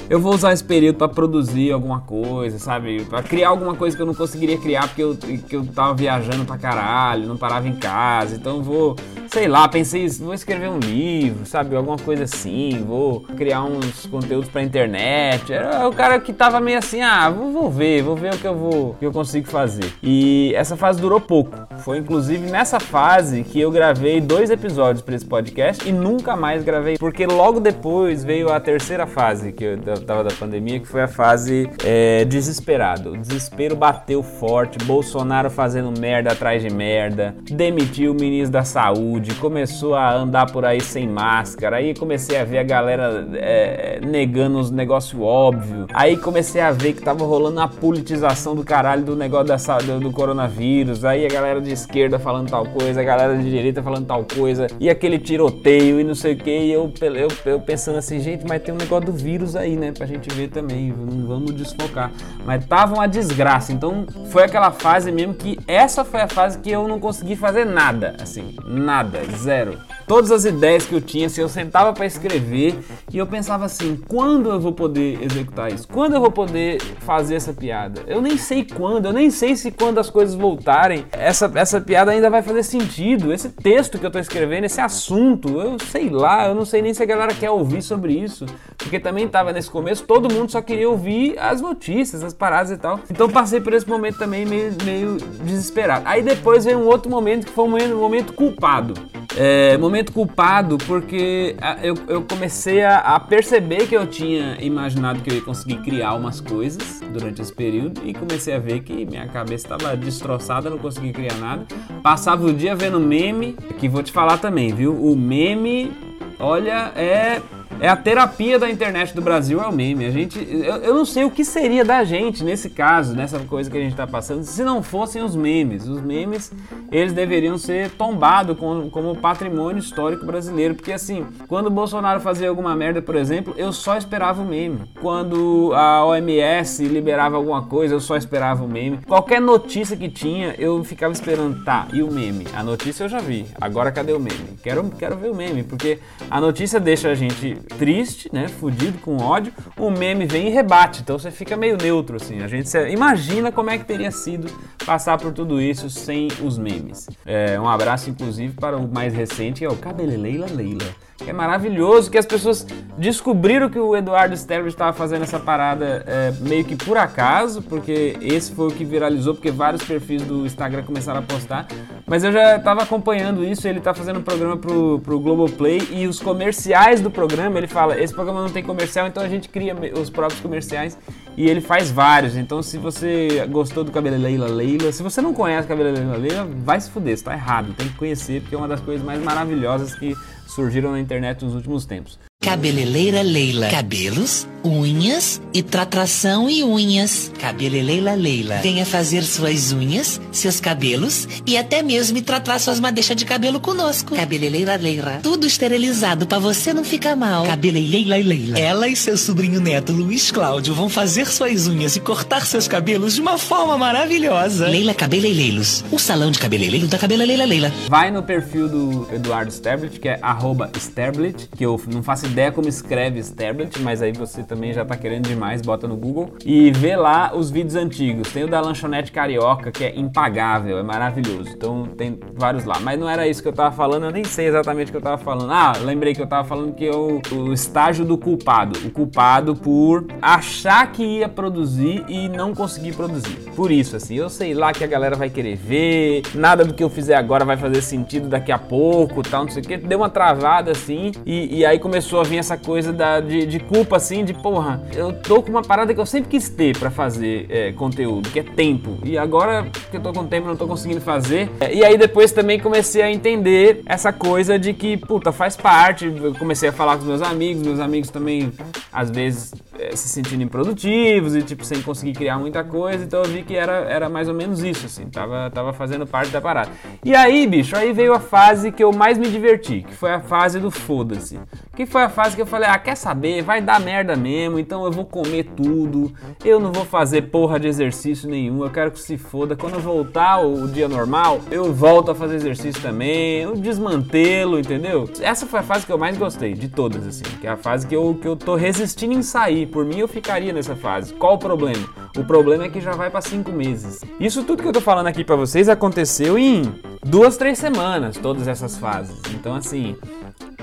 eu 0.09 0.19
vou 0.19 0.33
usar 0.33 0.53
esse 0.53 0.63
período 0.63 0.97
para 0.97 1.07
produzir 1.07 1.71
alguma 1.71 2.01
coisa, 2.01 2.59
sabe? 2.59 3.03
Para 3.05 3.23
criar 3.23 3.49
alguma 3.49 3.73
coisa 3.75 3.95
que 3.95 4.01
eu 4.01 4.05
não 4.05 4.13
conseguiria 4.13 4.57
criar 4.57 4.87
porque 4.87 5.01
eu, 5.01 5.15
que 5.15 5.55
eu 5.55 5.65
tava 5.65 5.95
viajando 5.95 6.45
pra 6.45 6.57
caralho, 6.57 7.27
não 7.27 7.37
parava 7.37 7.67
em 7.67 7.75
casa. 7.75 8.35
Então 8.35 8.57
eu 8.57 8.63
vou, 8.63 8.95
sei 9.29 9.47
lá, 9.47 9.67
pensei, 9.67 10.07
vou 10.09 10.33
escrever 10.33 10.69
um 10.69 10.79
livro, 10.79 11.45
sabe? 11.45 11.75
Alguma 11.75 11.97
coisa 11.97 12.23
assim, 12.23 12.83
vou 12.85 13.21
criar 13.35 13.63
uns 13.63 14.05
conteúdos 14.05 14.49
pra 14.49 14.61
internet. 14.61 15.51
Era 15.51 15.87
o 15.87 15.93
cara 15.93 16.19
que 16.19 16.33
tava 16.33 16.59
meio 16.59 16.77
assim, 16.77 17.01
ah, 17.01 17.29
vou, 17.29 17.51
vou 17.51 17.71
ver, 17.71 18.01
vou 18.01 18.15
ver 18.15 18.33
o 18.33 18.37
que 18.37 18.47
eu 18.47 18.55
vou, 18.55 18.95
que 18.95 19.05
eu 19.05 19.11
consigo 19.11 19.47
fazer. 19.47 19.91
E 20.01 20.53
essa 20.55 20.75
fase 20.75 20.99
durou 20.99 21.19
pouco. 21.19 21.55
Foi 21.79 21.97
inclusive 21.97 22.49
nessa 22.49 22.79
fase 22.79 23.43
que 23.43 23.59
eu 23.59 23.71
gravei 23.71 24.19
dois 24.21 24.49
episódios 24.49 25.01
para 25.01 25.15
esse 25.15 25.25
podcast 25.25 25.87
e 25.87 25.91
nunca 25.91 26.35
mais 26.35 26.63
gravei, 26.63 26.97
porque 26.97 27.25
logo 27.25 27.59
depois 27.59 28.23
veio 28.23 28.51
a 28.51 28.59
terceira 28.59 29.05
fase 29.05 29.51
que 29.51 29.63
eu 29.63 29.77
tava 30.01 30.23
da 30.23 30.31
pandemia, 30.31 30.79
que 30.79 30.87
foi 30.87 31.01
a 31.01 31.07
fase 31.07 31.69
é, 31.83 32.25
desesperado. 32.25 33.11
O 33.11 33.17
desespero 33.17 33.75
bateu 33.75 34.23
forte, 34.23 34.77
Bolsonaro 34.85 35.49
fazendo 35.49 35.91
merda 35.99 36.31
atrás 36.31 36.61
de 36.61 36.69
merda, 36.69 37.35
demitiu 37.43 38.11
o 38.11 38.15
ministro 38.15 38.51
da 38.51 38.63
saúde, 38.63 39.24
começou 39.33 39.95
a 39.95 40.13
andar 40.13 40.51
por 40.51 40.65
aí 40.65 40.81
sem 40.81 41.07
máscara, 41.07 41.77
aí 41.77 41.93
comecei 41.93 42.37
a 42.39 42.43
ver 42.43 42.59
a 42.59 42.63
galera 42.63 43.27
é, 43.33 43.99
negando 44.05 44.59
os 44.59 44.69
negócios 44.69 45.19
óbvios, 45.19 45.87
aí 45.93 46.17
comecei 46.17 46.61
a 46.61 46.71
ver 46.71 46.93
que 46.93 47.01
tava 47.01 47.25
rolando 47.25 47.59
a 47.59 47.67
politização 47.67 48.55
do 48.55 48.63
caralho 48.63 49.03
do 49.03 49.15
negócio 49.15 49.47
da, 49.47 49.77
do, 49.77 49.99
do 49.99 50.11
coronavírus, 50.11 51.03
aí 51.03 51.25
a 51.25 51.29
galera 51.29 51.61
de 51.61 51.71
esquerda 51.71 52.19
falando 52.19 52.49
tal 52.49 52.65
coisa, 52.65 53.01
a 53.01 53.03
galera 53.03 53.37
de 53.37 53.49
direita 53.49 53.81
falando 53.81 54.05
tal 54.05 54.23
coisa, 54.23 54.67
e 54.79 54.89
aquele 54.89 55.17
tiroteio 55.17 55.99
e 55.99 56.03
não 56.03 56.15
sei 56.15 56.33
o 56.33 56.37
que, 56.37 56.49
e 56.49 56.71
eu, 56.71 56.91
eu, 57.01 57.27
eu 57.45 57.59
pensando 57.59 57.97
assim, 57.97 58.19
gente, 58.19 58.45
mas 58.47 58.61
tem 58.61 58.73
um 58.73 58.77
negócio 58.77 59.07
do 59.07 59.13
vírus 59.13 59.55
aí, 59.55 59.75
né, 59.75 59.91
pra 59.91 60.05
gente 60.05 60.29
ver 60.33 60.49
também, 60.49 60.91
não 60.91 61.27
vamos 61.27 61.53
desfocar. 61.53 62.11
Mas 62.45 62.65
tava 62.65 62.95
uma 62.95 63.07
desgraça, 63.07 63.71
então 63.71 64.05
foi 64.29 64.43
aquela 64.43 64.71
fase 64.71 65.11
mesmo 65.11 65.33
que 65.33 65.57
essa 65.67 66.03
foi 66.03 66.21
a 66.21 66.27
fase 66.27 66.59
que 66.59 66.71
eu 66.71 66.87
não 66.87 66.99
consegui 66.99 67.35
fazer 67.35 67.65
nada, 67.65 68.15
assim, 68.21 68.55
nada, 68.65 69.04
zero. 69.37 69.77
Todas 70.07 70.31
as 70.31 70.45
ideias 70.45 70.85
que 70.85 70.93
eu 70.93 71.01
tinha, 71.01 71.25
assim, 71.25 71.41
eu 71.41 71.49
sentava 71.49 71.91
para 71.93 72.05
escrever 72.05 72.77
e 73.11 73.17
eu 73.17 73.25
pensava 73.25 73.65
assim, 73.65 73.99
quando 74.07 74.51
eu 74.51 74.59
vou 74.59 74.71
poder 74.71 75.19
executar 75.23 75.71
isso? 75.71 75.87
Quando 75.87 76.13
eu 76.13 76.21
vou 76.21 76.31
poder 76.31 76.81
fazer 76.99 77.35
essa 77.35 77.53
piada? 77.53 78.03
Eu 78.05 78.21
nem 78.21 78.37
sei 78.37 78.63
quando, 78.63 79.07
eu 79.07 79.13
nem 79.13 79.31
sei 79.31 79.55
se 79.55 79.71
quando 79.71 79.99
as 79.99 80.09
coisas 80.09 80.35
voltarem, 80.35 81.05
essa 81.11 81.51
essa 81.55 81.81
piada 81.81 82.11
ainda 82.11 82.29
vai 82.29 82.41
fazer 82.41 82.63
sentido. 82.63 83.33
Esse 83.33 83.49
texto 83.49 83.97
que 83.97 84.05
eu 84.05 84.11
tô 84.11 84.19
escrevendo, 84.19 84.65
esse 84.65 84.79
assunto, 84.79 85.59
eu 85.59 85.77
sei 85.79 86.09
lá, 86.09 86.47
eu 86.47 86.55
não 86.55 86.65
sei 86.65 86.81
nem 86.81 86.93
se 86.93 87.01
a 87.01 87.05
galera 87.05 87.33
quer 87.33 87.49
ouvir 87.49 87.81
sobre 87.81 88.13
isso. 88.13 88.45
Porque 88.77 88.99
também 88.99 89.27
tava 89.27 89.51
nesse 89.51 89.69
começo, 89.69 90.03
todo 90.03 90.33
mundo 90.33 90.51
só 90.51 90.61
queria 90.61 90.89
ouvir 90.89 91.37
as 91.39 91.61
notícias, 91.61 92.23
as 92.23 92.33
paradas 92.33 92.71
e 92.71 92.77
tal. 92.77 92.99
Então 93.09 93.29
passei 93.29 93.59
por 93.59 93.73
esse 93.73 93.87
momento 93.87 94.17
também 94.17 94.45
meio, 94.45 94.73
meio 94.83 95.17
desesperado. 95.43 96.03
Aí 96.05 96.21
depois 96.21 96.65
veio 96.65 96.77
um 96.77 96.85
outro 96.85 97.09
momento 97.09 97.45
que 97.45 97.51
foi 97.51 97.65
um 97.65 97.69
momento, 97.69 97.95
momento 97.95 98.33
culpado. 98.33 98.93
É, 99.37 99.77
momento 99.77 99.94
culpado 100.11 100.77
porque 100.79 101.55
eu, 101.81 101.95
eu 102.07 102.21
comecei 102.23 102.83
a, 102.83 102.97
a, 102.99 103.19
perceber 103.19 103.87
que 103.87 103.95
eu 103.95 104.05
tinha 104.07 104.57
imaginado 104.61 105.21
que 105.21 105.29
eu 105.29 105.35
ia 105.35 105.41
conseguir 105.41 105.77
criar 105.77 106.13
umas 106.13 106.41
coisas 106.41 107.01
durante 107.11 107.41
esse 107.41 107.53
período 107.53 108.01
e 108.03 108.13
comecei 108.13 108.53
a 108.53 108.59
ver 108.59 108.81
que 108.81 109.05
minha 109.05 109.27
cabeça 109.27 109.65
estava 109.73 109.95
destroçada, 109.95 110.69
não 110.69 110.77
conseguia 110.77 111.13
criar 111.13 111.35
nada. 111.35 111.65
Passava 112.01 112.45
o 112.45 112.53
dia 112.53 112.75
vendo 112.75 112.99
meme, 112.99 113.53
que 113.79 113.87
vou 113.87 114.03
te 114.03 114.11
falar 114.11 114.37
também, 114.37 114.73
viu? 114.73 114.93
O 114.93 115.15
meme, 115.15 115.91
olha, 116.39 116.91
é 116.95 117.41
é 117.79 117.87
a 117.87 117.95
terapia 117.95 118.57
da 118.57 118.69
internet 118.69 119.13
do 119.13 119.21
Brasil, 119.21 119.61
é 119.61 119.67
o 119.67 119.71
meme. 119.71 120.05
A 120.05 120.11
gente, 120.11 120.39
eu, 120.39 120.75
eu, 120.77 120.93
não 120.93 121.05
sei 121.05 121.23
o 121.25 121.31
que 121.31 121.43
seria 121.43 121.83
da 121.83 122.03
gente 122.03 122.43
nesse 122.43 122.69
caso, 122.69 123.15
nessa 123.15 123.39
coisa 123.39 123.69
que 123.69 123.77
a 123.77 123.81
gente 123.81 123.91
está 123.91 124.07
passando, 124.07 124.43
se 124.43 124.63
não 124.63 124.81
fossem 124.81 125.21
os 125.21 125.35
memes. 125.35 125.87
Os 125.87 126.01
memes, 126.01 126.51
eles 126.91 127.13
deveriam 127.13 127.57
ser 127.57 127.91
tombados 127.91 128.57
como, 128.57 128.89
como 128.89 129.15
patrimônio 129.15 129.79
histórico 129.79 130.25
brasileiro. 130.25 130.75
Porque 130.75 130.91
assim, 130.91 131.25
quando 131.47 131.67
o 131.67 131.71
Bolsonaro 131.71 132.19
fazia 132.19 132.49
alguma 132.49 132.75
merda, 132.75 133.01
por 133.01 133.15
exemplo, 133.15 133.53
eu 133.57 133.71
só 133.71 133.97
esperava 133.97 134.41
o 134.41 134.45
meme. 134.45 134.81
Quando 135.01 135.71
a 135.73 136.05
OMS 136.05 136.85
liberava 136.85 137.35
alguma 137.35 137.63
coisa, 137.63 137.93
eu 137.93 137.99
só 137.99 138.15
esperava 138.15 138.63
o 138.63 138.67
meme. 138.67 138.99
Qualquer 139.05 139.41
notícia 139.41 139.97
que 139.97 140.09
tinha, 140.09 140.55
eu 140.57 140.83
ficava 140.83 141.13
esperando, 141.13 141.63
tá, 141.63 141.87
e 141.93 142.01
o 142.01 142.11
meme? 142.11 142.45
A 142.53 142.63
notícia 142.63 143.03
eu 143.03 143.09
já 143.09 143.19
vi, 143.19 143.45
agora 143.59 143.91
cadê 143.91 144.13
o 144.13 144.19
meme? 144.19 144.57
Quero, 144.63 144.89
quero 144.91 145.17
ver 145.17 145.29
o 145.29 145.35
meme, 145.35 145.63
porque 145.63 145.99
a 146.29 146.39
notícia 146.39 146.79
deixa 146.79 147.09
a 147.09 147.15
gente 147.15 147.57
triste, 147.65 148.29
né, 148.31 148.47
fudido, 148.47 148.97
com 148.99 149.17
ódio, 149.17 149.53
o 149.77 149.89
meme 149.89 150.25
vem 150.25 150.47
e 150.47 150.49
rebate, 150.49 151.01
então 151.01 151.17
você 151.17 151.31
fica 151.31 151.57
meio 151.57 151.77
neutro, 151.77 152.15
assim. 152.17 152.41
A 152.41 152.47
gente 152.47 152.69
imagina 152.89 153.51
como 153.51 153.69
é 153.69 153.77
que 153.77 153.85
teria 153.85 154.11
sido 154.11 154.51
passar 154.85 155.17
por 155.17 155.33
tudo 155.33 155.61
isso 155.61 155.89
sem 155.89 156.27
os 156.43 156.57
memes. 156.57 157.07
É, 157.25 157.59
um 157.59 157.67
abraço, 157.67 158.09
inclusive, 158.09 158.53
para 158.53 158.77
o 158.77 158.87
mais 158.87 159.13
recente, 159.13 159.59
que 159.59 159.65
é 159.65 159.69
o 159.69 159.75
Cabeleleila 159.75 160.47
Leila. 160.51 160.95
É 161.25 161.31
maravilhoso, 161.31 162.11
que 162.11 162.17
as 162.17 162.25
pessoas 162.25 162.67
descobriram 162.97 163.69
que 163.69 163.79
o 163.79 163.95
Eduardo 163.95 164.33
Sterblitch 164.35 164.73
estava 164.73 164.93
fazendo 164.93 165.23
essa 165.23 165.39
parada 165.39 166.03
é, 166.05 166.31
meio 166.41 166.65
que 166.65 166.75
por 166.75 166.97
acaso, 166.97 167.61
porque 167.61 168.17
esse 168.21 168.51
foi 168.53 168.67
o 168.67 168.71
que 168.71 168.83
viralizou, 168.83 169.33
porque 169.33 169.49
vários 169.49 169.83
perfis 169.83 170.21
do 170.23 170.45
Instagram 170.45 170.83
começaram 170.83 171.19
a 171.19 171.23
postar. 171.23 171.67
Mas 172.05 172.23
eu 172.23 172.31
já 172.31 172.57
estava 172.57 172.83
acompanhando 172.83 173.43
isso, 173.43 173.67
ele 173.67 173.79
está 173.79 173.93
fazendo 173.93 174.19
um 174.19 174.23
programa 174.23 174.57
pro, 174.57 174.99
pro 174.99 175.19
Globoplay 175.19 175.87
e 175.91 176.05
os 176.05 176.19
comerciais 176.19 176.99
do 176.99 177.09
programa, 177.09 177.57
ele 177.57 177.67
fala, 177.67 177.99
esse 177.99 178.13
programa 178.13 178.41
não 178.41 178.49
tem 178.49 178.61
comercial, 178.61 179.07
então 179.07 179.23
a 179.23 179.29
gente 179.29 179.47
cria 179.47 179.75
os 179.99 180.09
próprios 180.09 180.41
comerciais 180.41 180.97
e 181.37 181.49
ele 181.49 181.61
faz 181.61 181.89
vários. 181.89 182.35
Então 182.35 182.61
se 182.61 182.77
você 182.77 183.45
gostou 183.49 183.85
do 183.85 183.91
Cabelo 183.91 184.17
Leila 184.17 184.47
Leila, 184.47 184.91
se 184.91 185.01
você 185.01 185.21
não 185.21 185.33
conhece 185.33 185.65
o 185.65 185.69
Cabelo 185.69 185.91
Leila 185.91 186.17
Leila, 186.17 186.47
vai 186.63 186.79
se 186.79 186.89
fuder, 186.89 187.13
está 187.13 187.33
errado, 187.33 187.73
tem 187.73 187.87
que 187.87 187.95
conhecer, 187.95 188.41
porque 188.41 188.53
é 188.53 188.57
uma 188.57 188.67
das 188.67 188.81
coisas 188.81 189.03
mais 189.03 189.21
maravilhosas 189.23 189.95
que 189.95 190.13
surgiram 190.55 190.91
na 190.91 190.99
internet 190.99 191.43
nos 191.43 191.53
últimos 191.53 191.85
tempos. 191.85 192.17
Cabeleleira 192.45 193.23
Leila. 193.23 193.69
Cabelos, 193.69 194.47
unhas 194.63 195.41
e 195.51 195.63
tratração 195.63 196.47
e 196.47 196.63
unhas. 196.63 197.31
Cabeleleira 197.39 198.13
Leila. 198.13 198.57
Venha 198.61 198.85
fazer 198.85 199.23
suas 199.23 199.71
unhas, 199.71 200.21
seus 200.31 200.59
cabelos 200.59 201.27
e 201.45 201.57
até 201.57 201.81
mesmo 201.81 202.21
tratar 202.21 202.59
suas 202.59 202.79
madeixas 202.79 203.15
de 203.15 203.25
cabelo 203.25 203.59
conosco. 203.59 204.15
Cabeleleira 204.15 204.75
Leila. 204.75 205.21
Tudo 205.23 205.47
esterilizado 205.47 206.27
para 206.27 206.37
você 206.37 206.71
não 206.71 206.83
ficar 206.83 207.15
mal. 207.15 207.47
Cabeleleira 207.47 208.17
Leila. 208.17 208.59
Ela 208.59 208.87
e 208.87 208.95
seu 208.95 209.17
sobrinho 209.17 209.59
neto 209.59 209.91
Luiz 209.91 210.29
Cláudio 210.29 210.75
vão 210.75 210.87
fazer 210.87 211.25
suas 211.25 211.65
unhas 211.65 211.95
e 211.95 211.99
cortar 211.99 212.45
seus 212.45 212.67
cabelos 212.67 213.15
de 213.15 213.21
uma 213.21 213.39
forma 213.39 213.75
maravilhosa. 213.75 214.67
Leila 214.67 214.93
Cabeleireiros. 214.93 215.83
O 215.91 215.97
salão 215.97 216.29
de 216.29 216.37
cabeleireiro 216.37 216.85
da 216.85 216.99
Cabeleleira 216.99 217.43
Leila. 217.43 217.73
Vai 217.89 218.11
no 218.11 218.21
perfil 218.21 218.69
do 218.69 219.07
Eduardo 219.11 219.51
Sterblit, 219.51 219.99
que 219.99 220.09
é 220.09 220.19
arroba 220.21 220.69
Sterblit, 220.77 221.49
que 221.57 221.65
eu 221.65 221.81
não 221.87 222.03
faço 222.03 222.34
ideia 222.35 222.51
como 222.51 222.67
escreve 222.67 223.19
Sterblit, 223.19 223.79
mas 223.81 224.01
aí 224.01 224.11
você 224.11 224.43
também 224.43 224.73
já 224.73 224.83
tá 224.83 224.97
querendo 224.97 225.25
demais, 225.25 225.61
bota 225.61 225.87
no 225.87 225.95
Google 225.95 226.33
e 226.45 226.69
vê 226.69 226.97
lá 226.97 227.31
os 227.33 227.49
vídeos 227.49 227.75
antigos. 227.75 228.29
Tem 228.29 228.43
o 228.43 228.47
da 228.47 228.59
lanchonete 228.59 229.09
carioca, 229.09 229.71
que 229.71 229.85
é 229.85 229.97
impagável, 229.97 230.77
é 230.77 230.83
maravilhoso. 230.83 231.51
Então 231.55 231.85
tem 231.97 232.19
vários 232.33 232.65
lá. 232.65 232.77
Mas 232.81 232.99
não 232.99 233.09
era 233.09 233.25
isso 233.25 233.41
que 233.41 233.47
eu 233.47 233.53
tava 233.53 233.73
falando, 233.73 234.03
eu 234.07 234.11
nem 234.11 234.25
sei 234.25 234.47
exatamente 234.47 234.89
o 234.89 234.91
que 234.91 234.97
eu 234.97 235.01
tava 235.01 235.17
falando. 235.17 235.49
Ah, 235.49 235.71
lembrei 235.81 236.13
que 236.13 236.21
eu 236.21 236.27
tava 236.27 236.45
falando 236.45 236.73
que 236.73 236.83
eu, 236.83 237.21
o 237.31 237.53
estágio 237.53 238.03
do 238.03 238.17
culpado. 238.17 238.77
O 238.85 238.91
culpado 238.91 239.55
por 239.55 240.05
achar 240.21 240.91
que 240.91 241.03
ia 241.05 241.29
produzir 241.29 242.03
e 242.09 242.27
não 242.27 242.53
conseguir 242.53 242.93
produzir. 242.93 243.37
Por 243.55 243.71
isso, 243.71 243.95
assim, 243.95 244.15
eu 244.15 244.29
sei 244.29 244.53
lá 244.53 244.73
que 244.73 244.83
a 244.83 244.87
galera 244.87 245.15
vai 245.15 245.29
querer 245.29 245.55
ver, 245.55 246.23
nada 246.33 246.65
do 246.65 246.73
que 246.73 246.83
eu 246.83 246.89
fizer 246.89 247.15
agora 247.15 247.45
vai 247.45 247.55
fazer 247.55 247.81
sentido 247.81 248.27
daqui 248.27 248.51
a 248.51 248.59
pouco, 248.59 249.23
tal, 249.23 249.45
não 249.45 249.51
sei 249.51 249.63
o 249.63 249.65
que. 249.65 249.77
Deu 249.77 249.99
uma 249.99 250.09
travada 250.09 250.71
assim, 250.71 251.13
e, 251.25 251.59
e 251.59 251.65
aí 251.65 251.79
começou 251.79 252.14
a 252.19 252.23
vir 252.23 252.37
essa 252.37 252.57
coisa 252.57 252.91
da, 252.91 253.19
de, 253.19 253.45
de, 253.45 253.59
culpa, 253.59 253.97
assim, 253.97 254.23
de 254.23 254.33
porra, 254.33 254.83
eu 254.93 255.13
tô 255.13 255.41
com 255.41 255.49
uma 255.49 255.61
parada 255.61 255.93
que 255.93 255.99
eu 255.99 256.05
sempre 256.05 256.29
quis 256.29 256.49
ter 256.49 256.77
para 256.77 256.89
fazer 256.89 257.45
é, 257.49 257.71
conteúdo, 257.71 258.29
que 258.29 258.39
é 258.39 258.43
tempo. 258.43 258.97
E 259.03 259.17
agora 259.17 259.67
que 259.91 259.97
eu 259.97 260.01
tô 260.01 260.13
com 260.13 260.25
tempo, 260.25 260.47
não 260.47 260.55
tô 260.55 260.67
conseguindo 260.67 261.01
fazer. 261.01 261.49
E 261.71 261.83
aí 261.83 261.97
depois 261.97 262.31
também 262.31 262.59
comecei 262.59 263.01
a 263.01 263.11
entender 263.11 263.81
essa 263.85 264.11
coisa 264.11 264.57
de 264.57 264.73
que, 264.73 264.97
puta, 264.97 265.31
faz 265.31 265.55
parte. 265.55 266.05
Eu 266.05 266.33
comecei 266.35 266.69
a 266.69 266.73
falar 266.73 266.97
com 266.97 267.05
meus 267.05 267.21
amigos, 267.21 267.63
meus 267.63 267.79
amigos 267.79 268.09
também, 268.09 268.51
às 268.91 269.09
vezes, 269.09 269.53
é, 269.77 269.95
se 269.95 270.07
sentindo 270.07 270.43
improdutivos 270.43 271.35
e, 271.35 271.41
tipo, 271.41 271.63
sem 271.65 271.81
conseguir 271.81 272.13
criar 272.13 272.37
muita 272.37 272.63
coisa. 272.63 273.03
Então 273.03 273.21
eu 273.21 273.29
vi 273.29 273.43
que 273.43 273.55
era, 273.55 273.73
era 273.89 274.09
mais 274.09 274.27
ou 274.27 274.33
menos 274.33 274.63
isso, 274.63 274.85
assim, 274.85 275.05
tava, 275.09 275.49
tava 275.51 275.73
fazendo 275.73 276.07
parte 276.07 276.31
da 276.31 276.41
parada. 276.41 276.71
E 277.03 277.15
aí, 277.15 277.45
bicho, 277.45 277.75
aí 277.75 277.91
veio 277.91 278.13
a 278.13 278.19
fase 278.19 278.71
que 278.71 278.83
eu 278.83 278.91
mais 278.91 279.17
me 279.17 279.29
diverti, 279.29 279.85
que 279.87 279.93
foi 279.93 280.11
a 280.11 280.19
fase 280.19 280.59
do 280.59 280.71
foda-se. 280.71 281.39
Que 281.75 281.85
foi 281.85 282.03
a 282.05 282.09
fase 282.09 282.35
que 282.35 282.41
eu 282.41 282.45
falei, 282.45 282.69
ah, 282.69 282.77
quer 282.77 282.95
saber? 282.95 283.41
Vai 283.41 283.61
dar 283.61 283.79
merda 283.79 284.15
mesmo, 284.15 284.59
então 284.59 284.85
eu 284.85 284.91
vou 284.91 285.05
comer 285.05 285.43
tudo. 285.55 286.13
Eu 286.43 286.59
não 286.59 286.71
vou 286.71 286.85
fazer 286.85 287.23
porra 287.23 287.59
de 287.59 287.67
exercício 287.67 288.29
nenhum. 288.29 288.63
Eu 288.63 288.69
quero 288.69 288.91
que 288.91 288.99
se 288.99 289.17
foda. 289.17 289.55
Quando 289.55 289.75
eu 289.75 289.79
voltar 289.79 290.39
o 290.39 290.67
dia 290.67 290.87
normal, 290.87 291.41
eu 291.51 291.73
volto 291.73 292.11
a 292.11 292.15
fazer 292.15 292.35
exercício 292.35 292.81
também. 292.81 293.41
Eu 293.41 293.55
desmantelo, 293.55 294.59
entendeu? 294.59 295.09
Essa 295.19 295.45
foi 295.45 295.59
a 295.59 295.63
fase 295.63 295.85
que 295.85 295.91
eu 295.91 295.97
mais 295.97 296.17
gostei 296.17 296.53
de 296.53 296.69
todas, 296.69 297.05
assim. 297.05 297.23
Que 297.41 297.47
é 297.47 297.49
a 297.49 297.57
fase 297.57 297.87
que 297.87 297.95
eu, 297.95 298.17
que 298.21 298.27
eu 298.27 298.35
tô 298.35 298.55
resistindo 298.55 299.13
em 299.13 299.21
sair. 299.21 299.65
Por 299.65 299.83
mim, 299.83 299.99
eu 299.99 300.07
ficaria 300.07 300.53
nessa 300.53 300.75
fase. 300.75 301.13
Qual 301.13 301.35
o 301.35 301.39
problema? 301.39 301.85
O 302.15 302.23
problema 302.23 302.65
é 302.65 302.69
que 302.69 302.79
já 302.79 302.91
vai 302.91 303.09
para 303.09 303.21
cinco 303.21 303.51
meses. 303.51 304.01
Isso 304.19 304.43
tudo 304.43 304.61
que 304.61 304.69
eu 304.69 304.73
tô 304.73 304.81
falando 304.81 305.07
aqui 305.07 305.23
para 305.23 305.35
vocês 305.35 305.67
aconteceu 305.67 306.37
em 306.37 306.63
duas, 307.03 307.35
três 307.35 307.59
semanas, 307.59 308.17
todas 308.17 308.47
essas 308.47 308.77
fases. 308.77 309.19
Então, 309.33 309.53
assim, 309.53 309.97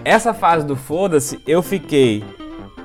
essa 0.04 0.34
fase 0.34 0.66
do 0.66 0.76
foda-se, 0.76 1.40
eu 1.46 1.62
fiquei 1.62 2.24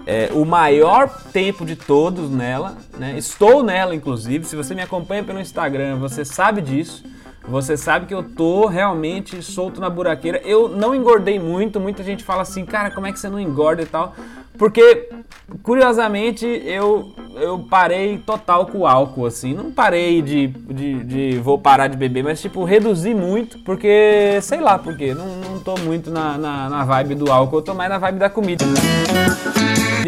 é, 0.05 0.29
o 0.33 0.45
maior 0.45 1.09
tempo 1.33 1.65
de 1.65 1.75
todos 1.75 2.29
nela, 2.29 2.77
né? 2.97 3.17
Estou 3.17 3.61
nela, 3.61 3.93
inclusive. 3.93 4.45
Se 4.45 4.55
você 4.55 4.73
me 4.73 4.81
acompanha 4.81 5.23
pelo 5.23 5.39
Instagram, 5.39 5.97
você 5.97 6.23
sabe 6.23 6.61
disso. 6.61 7.03
Você 7.47 7.77
sabe 7.77 8.05
que 8.05 8.13
eu 8.13 8.23
tô 8.23 8.65
realmente 8.67 9.41
solto 9.41 9.79
na 9.79 9.89
buraqueira. 9.89 10.41
Eu 10.43 10.67
não 10.69 10.93
engordei 10.93 11.39
muito. 11.39 11.79
Muita 11.79 12.03
gente 12.03 12.23
fala 12.23 12.41
assim, 12.41 12.65
cara, 12.65 12.91
como 12.91 13.07
é 13.07 13.11
que 13.11 13.19
você 13.19 13.29
não 13.29 13.39
engorda 13.39 13.81
e 13.81 13.85
tal? 13.85 14.13
Porque, 14.57 15.09
curiosamente, 15.61 16.45
eu, 16.45 17.13
eu 17.35 17.59
parei 17.59 18.17
total 18.17 18.65
com 18.65 18.79
o 18.79 18.87
álcool, 18.87 19.25
assim. 19.25 19.53
Não 19.53 19.71
parei 19.71 20.21
de, 20.21 20.47
de, 20.47 21.03
de, 21.03 21.39
vou 21.39 21.59
parar 21.59 21.87
de 21.87 21.95
beber, 21.95 22.23
mas, 22.23 22.41
tipo, 22.41 22.63
reduzi 22.63 23.13
muito, 23.13 23.59
porque, 23.59 24.39
sei 24.41 24.59
lá 24.59 24.79
por 24.79 24.97
quê. 24.97 25.13
Não, 25.13 25.27
não 25.27 25.36
tô 25.67 25.75
muito 25.75 26.09
na, 26.09 26.37
na, 26.37 26.69
na 26.69 26.85
vibe 26.85 27.15
do 27.15 27.29
álcool, 27.29 27.57
eu 27.57 27.61
tô 27.61 27.73
mais 27.73 27.89
na 27.89 27.97
vibe 27.97 28.19
da 28.19 28.29
comida. 28.29 28.63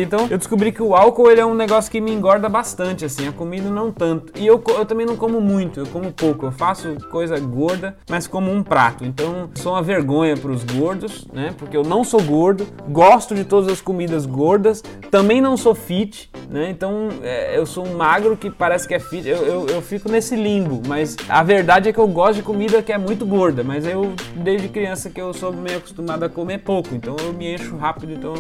Então 0.01 0.27
eu 0.29 0.37
descobri 0.37 0.71
que 0.71 0.81
o 0.81 0.95
álcool 0.95 1.29
ele 1.29 1.41
é 1.41 1.45
um 1.45 1.53
negócio 1.53 1.91
que 1.91 1.99
me 1.99 2.11
engorda 2.11 2.47
bastante, 2.47 3.05
assim, 3.05 3.27
a 3.27 3.31
comida 3.31 3.69
não 3.69 3.91
tanto. 3.91 4.31
E 4.39 4.45
eu, 4.47 4.63
eu 4.67 4.85
também 4.85 5.05
não 5.05 5.17
como 5.17 5.41
muito, 5.41 5.81
eu 5.81 5.87
como 5.87 6.11
pouco. 6.11 6.45
Eu 6.45 6.51
faço 6.51 6.95
coisa 7.09 7.39
gorda, 7.39 7.97
mas 8.09 8.27
como 8.27 8.51
um 8.51 8.63
prato. 8.63 9.03
Então 9.03 9.49
sou 9.55 9.73
uma 9.73 9.81
vergonha 9.81 10.37
para 10.37 10.51
os 10.51 10.63
gordos, 10.63 11.27
né? 11.33 11.53
Porque 11.57 11.75
eu 11.75 11.83
não 11.83 12.03
sou 12.03 12.21
gordo, 12.21 12.65
gosto 12.87 13.35
de 13.35 13.43
todas 13.43 13.71
as 13.71 13.81
comidas 13.81 14.25
gordas, 14.25 14.81
também 15.11 15.41
não 15.41 15.57
sou 15.57 15.75
fit, 15.75 16.29
né? 16.49 16.69
Então 16.69 17.09
é, 17.21 17.57
eu 17.57 17.65
sou 17.65 17.85
um 17.85 17.95
magro 17.95 18.37
que 18.37 18.49
parece 18.49 18.87
que 18.87 18.93
é 18.93 18.99
fit. 18.99 19.27
Eu, 19.27 19.45
eu, 19.45 19.67
eu 19.67 19.81
fico 19.81 20.09
nesse 20.09 20.35
limbo, 20.35 20.81
mas 20.87 21.17
a 21.27 21.43
verdade 21.43 21.89
é 21.89 21.93
que 21.93 21.99
eu 21.99 22.07
gosto 22.07 22.35
de 22.35 22.43
comida 22.43 22.81
que 22.81 22.93
é 22.93 22.97
muito 22.97 23.25
gorda, 23.25 23.63
mas 23.63 23.85
eu 23.85 24.13
desde 24.35 24.69
criança 24.69 25.09
que 25.09 25.19
eu 25.19 25.33
sou 25.33 25.51
meio 25.51 25.77
acostumado 25.77 26.23
a 26.23 26.29
comer 26.29 26.59
pouco, 26.59 26.95
então 26.95 27.15
eu 27.19 27.33
me 27.33 27.53
encho 27.53 27.75
rápido, 27.75 28.13
então 28.13 28.33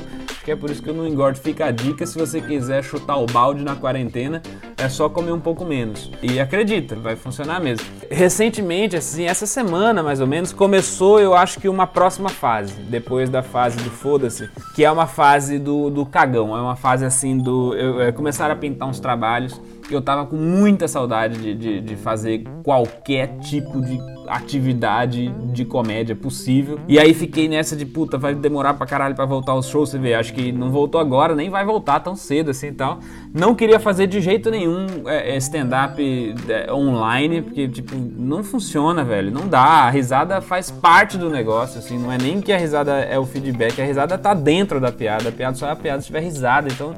que 0.49 0.53
é 0.53 0.55
por 0.55 0.71
isso 0.71 0.81
que 0.81 0.89
eu 0.89 0.95
não 0.95 1.05
engordo 1.05 1.37
fica 1.37 1.67
a 1.67 1.71
dica 1.71 2.07
se 2.07 2.17
você 2.17 2.41
quiser 2.41 2.83
chutar 2.83 3.17
o 3.17 3.27
balde 3.27 3.63
na 3.63 3.75
quarentena, 3.75 4.41
é 4.77 4.89
só 4.89 5.07
comer 5.07 5.31
um 5.31 5.39
pouco 5.39 5.63
menos. 5.63 6.09
E 6.23 6.39
acredita, 6.39 6.95
vai 6.95 7.15
funcionar 7.15 7.61
mesmo. 7.61 7.85
Recentemente, 8.09 8.95
assim, 8.95 9.25
essa 9.25 9.45
semana 9.45 10.01
mais 10.01 10.19
ou 10.19 10.25
menos, 10.25 10.51
começou, 10.51 11.19
eu 11.19 11.35
acho 11.35 11.59
que 11.59 11.69
uma 11.69 11.85
próxima 11.85 12.29
fase, 12.29 12.73
depois 12.81 13.29
da 13.29 13.43
fase 13.43 13.77
do 13.77 13.91
foda-se, 13.91 14.49
que 14.73 14.83
é 14.83 14.89
uma 14.89 15.05
fase 15.05 15.59
do, 15.59 15.91
do 15.91 16.03
cagão, 16.03 16.57
é 16.57 16.61
uma 16.61 16.75
fase 16.75 17.05
assim 17.05 17.37
do. 17.37 17.75
Eu, 17.75 18.01
eu 18.01 18.11
começaram 18.11 18.55
a 18.55 18.57
pintar 18.57 18.87
uns 18.87 18.99
trabalhos 18.99 19.61
eu 19.93 20.01
tava 20.01 20.25
com 20.25 20.35
muita 20.35 20.87
saudade 20.87 21.39
de, 21.39 21.55
de, 21.55 21.81
de, 21.81 21.95
fazer 21.95 22.43
qualquer 22.63 23.37
tipo 23.39 23.81
de 23.81 23.99
atividade 24.27 25.29
de 25.51 25.65
comédia 25.65 26.15
possível. 26.15 26.79
E 26.87 26.99
aí 26.99 27.13
fiquei 27.13 27.47
nessa 27.49 27.75
de 27.75 27.85
puta, 27.85 28.17
vai 28.17 28.35
demorar 28.35 28.75
pra 28.75 28.85
caralho 28.85 29.15
pra 29.15 29.25
voltar 29.25 29.55
os 29.55 29.67
shows, 29.67 29.89
você 29.89 29.97
vê. 29.97 30.13
Acho 30.13 30.33
que 30.33 30.51
não 30.51 30.69
voltou 30.69 31.01
agora, 31.01 31.35
nem 31.35 31.49
vai 31.49 31.65
voltar 31.65 31.99
tão 31.99 32.15
cedo 32.15 32.51
assim 32.51 32.67
e 32.67 32.73
tal. 32.73 32.99
Não 33.33 33.55
queria 33.55 33.79
fazer 33.79 34.07
de 34.07 34.21
jeito 34.21 34.51
nenhum 34.51 34.85
é, 35.07 35.31
é 35.31 35.37
stand-up 35.37 35.99
é, 36.47 36.71
online, 36.71 37.41
porque, 37.41 37.67
tipo, 37.67 37.95
não 37.95 38.43
funciona, 38.43 39.03
velho. 39.03 39.31
Não 39.31 39.47
dá. 39.47 39.59
A 39.59 39.89
risada 39.89 40.41
faz 40.41 40.69
parte 40.69 41.17
do 41.17 41.29
negócio, 41.29 41.79
assim. 41.79 41.97
Não 41.97 42.11
é 42.11 42.17
nem 42.17 42.39
que 42.39 42.53
a 42.53 42.57
risada 42.57 42.99
é 42.99 43.17
o 43.17 43.25
feedback, 43.25 43.81
a 43.81 43.85
risada 43.85 44.17
tá 44.17 44.33
dentro 44.33 44.79
da 44.79 44.91
piada. 44.91 45.29
A 45.29 45.31
piada 45.31 45.55
só 45.55 45.67
é 45.67 45.71
a 45.71 45.75
piada 45.75 46.01
se 46.01 46.07
tiver 46.07 46.21
risada. 46.21 46.67
Então 46.71 46.93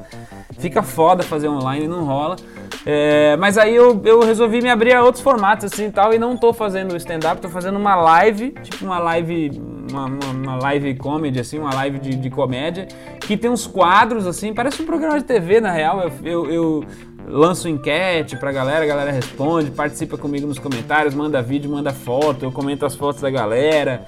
fica 0.60 0.84
foda 0.84 1.24
fazer 1.24 1.48
online, 1.48 1.88
não 1.88 2.04
rola. 2.04 2.36
É, 2.86 3.38
mas 3.38 3.58
aí 3.58 3.76
eu, 3.76 4.02
eu 4.04 4.22
resolvi 4.22 4.62
me 4.62 4.70
abrir 4.70 4.94
a 4.94 5.04
outros 5.04 5.24
formatos 5.24 5.66
assim 5.66 5.88
e 5.88 5.92
tal, 5.92 6.14
e 6.14 6.20
não 6.20 6.36
tô 6.36 6.52
fazendo 6.52 6.96
stand-up, 6.98 7.40
tô 7.40 7.50
fazendo 7.50 7.78
uma 7.78 7.96
live, 7.96 8.52
tipo 8.64 8.86
uma 8.86 8.98
live, 8.98 9.62
uma, 9.92 10.06
uma, 10.06 10.32
uma 10.34 10.56
live 10.56 10.96
comedy, 10.96 11.40
assim, 11.40 11.60
uma 11.60 11.74
live 11.74 12.00
de, 12.00 12.16
de, 12.16 12.30
comédia, 12.30 12.88
que 13.32 13.38
tem 13.38 13.50
uns 13.50 13.66
quadros 13.66 14.28
assim, 14.28 14.54
parece 14.54 14.82
um 14.82 14.86
programa 14.86 15.18
de 15.18 15.24
TV 15.24 15.62
na 15.62 15.72
real. 15.72 16.02
Eu, 16.02 16.12
eu, 16.22 16.52
eu 16.52 16.86
lanço 17.26 17.70
enquete 17.70 18.36
pra 18.36 18.52
galera, 18.52 18.84
a 18.84 18.88
galera 18.88 19.10
responde, 19.10 19.72
participa 19.72 20.18
comigo 20.18 20.46
nos 20.46 20.60
comentários, 20.60 21.16
manda 21.16 21.42
vídeo, 21.42 21.72
manda 21.72 21.94
foto, 21.94 22.44
eu 22.44 22.52
comento 22.52 22.86
as 22.86 22.94
fotos 22.94 23.22
da 23.22 23.30
galera, 23.30 24.06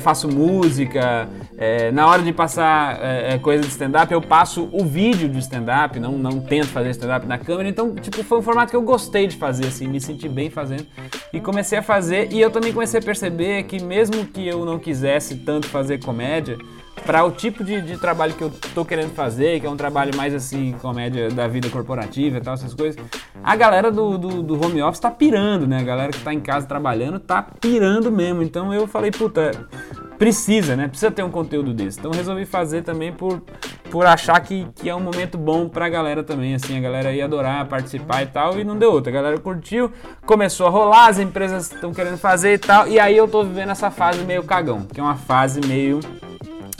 faço 0.00 0.26
música. 0.26 1.28
É, 1.58 1.92
na 1.92 2.06
hora 2.06 2.22
de 2.22 2.32
passar 2.32 2.98
é, 3.02 3.34
é 3.34 3.38
coisa 3.38 3.62
de 3.62 3.68
stand-up, 3.68 4.10
eu 4.10 4.22
passo 4.22 4.68
o 4.72 4.86
vídeo 4.86 5.28
de 5.28 5.38
stand-up, 5.40 6.00
não, 6.00 6.12
não 6.12 6.40
tento 6.40 6.68
fazer 6.68 6.90
stand-up 6.90 7.26
na 7.26 7.36
câmera. 7.36 7.68
Então, 7.68 7.94
tipo, 7.94 8.24
foi 8.24 8.38
um 8.38 8.42
formato 8.42 8.70
que 8.70 8.76
eu 8.76 8.82
gostei 8.82 9.26
de 9.26 9.36
fazer, 9.36 9.66
assim, 9.66 9.86
me 9.86 10.00
senti 10.00 10.30
bem 10.30 10.48
fazendo. 10.48 10.86
E 11.30 11.40
comecei 11.40 11.78
a 11.78 11.82
fazer, 11.82 12.32
e 12.32 12.40
eu 12.40 12.50
também 12.50 12.72
comecei 12.72 13.00
a 13.00 13.02
perceber 13.02 13.64
que 13.64 13.82
mesmo 13.82 14.24
que 14.24 14.48
eu 14.48 14.64
não 14.64 14.78
quisesse 14.78 15.36
tanto 15.36 15.66
fazer 15.66 16.02
comédia, 16.02 16.56
para 17.04 17.24
o 17.24 17.30
tipo 17.30 17.64
de, 17.64 17.80
de, 17.80 17.98
trabalho 17.98 18.34
que 18.34 18.42
eu 18.42 18.50
tô 18.74 18.84
querendo 18.84 19.12
fazer, 19.12 19.60
que 19.60 19.66
é 19.66 19.70
um 19.70 19.76
trabalho 19.76 20.16
mais 20.16 20.34
assim, 20.34 20.72
comédia 20.80 21.28
da 21.28 21.46
vida 21.48 21.68
corporativa 21.68 22.38
e 22.38 22.40
tal, 22.40 22.54
essas 22.54 22.74
coisas, 22.74 23.02
a 23.42 23.56
galera 23.56 23.90
do, 23.90 24.16
do, 24.16 24.42
do, 24.42 24.64
home 24.64 24.82
office 24.82 25.00
tá 25.00 25.10
pirando, 25.10 25.66
né? 25.66 25.80
A 25.80 25.82
galera 25.82 26.12
que 26.12 26.20
tá 26.20 26.32
em 26.32 26.40
casa 26.40 26.66
trabalhando 26.66 27.18
tá 27.18 27.42
pirando 27.60 28.10
mesmo. 28.10 28.42
Então 28.42 28.72
eu 28.72 28.86
falei, 28.86 29.10
puta, 29.10 29.50
precisa, 30.18 30.76
né? 30.76 30.86
Precisa 30.86 31.10
ter 31.10 31.24
um 31.24 31.30
conteúdo 31.30 31.74
desse. 31.74 31.98
Então 31.98 32.12
resolvi 32.12 32.46
fazer 32.46 32.82
também 32.82 33.12
por, 33.12 33.42
por 33.90 34.06
achar 34.06 34.38
que, 34.40 34.66
que 34.76 34.88
é 34.88 34.94
um 34.94 35.00
momento 35.00 35.36
bom 35.36 35.68
pra 35.68 35.88
galera 35.88 36.22
também, 36.22 36.54
assim, 36.54 36.78
a 36.78 36.80
galera 36.80 37.12
ia 37.12 37.24
adorar 37.24 37.66
participar 37.66 38.22
e 38.22 38.26
tal, 38.26 38.60
e 38.60 38.64
não 38.64 38.78
deu 38.78 38.92
outra. 38.92 39.10
A 39.10 39.14
galera 39.14 39.38
curtiu, 39.38 39.90
começou 40.24 40.68
a 40.68 40.70
rolar, 40.70 41.08
as 41.08 41.18
empresas 41.18 41.72
estão 41.72 41.92
querendo 41.92 42.18
fazer 42.18 42.54
e 42.54 42.58
tal, 42.58 42.86
e 42.86 43.00
aí 43.00 43.16
eu 43.16 43.26
tô 43.26 43.42
vivendo 43.42 43.70
essa 43.70 43.90
fase 43.90 44.24
meio 44.24 44.44
cagão, 44.44 44.82
que 44.82 45.00
é 45.00 45.02
uma 45.02 45.16
fase 45.16 45.60
meio 45.66 45.98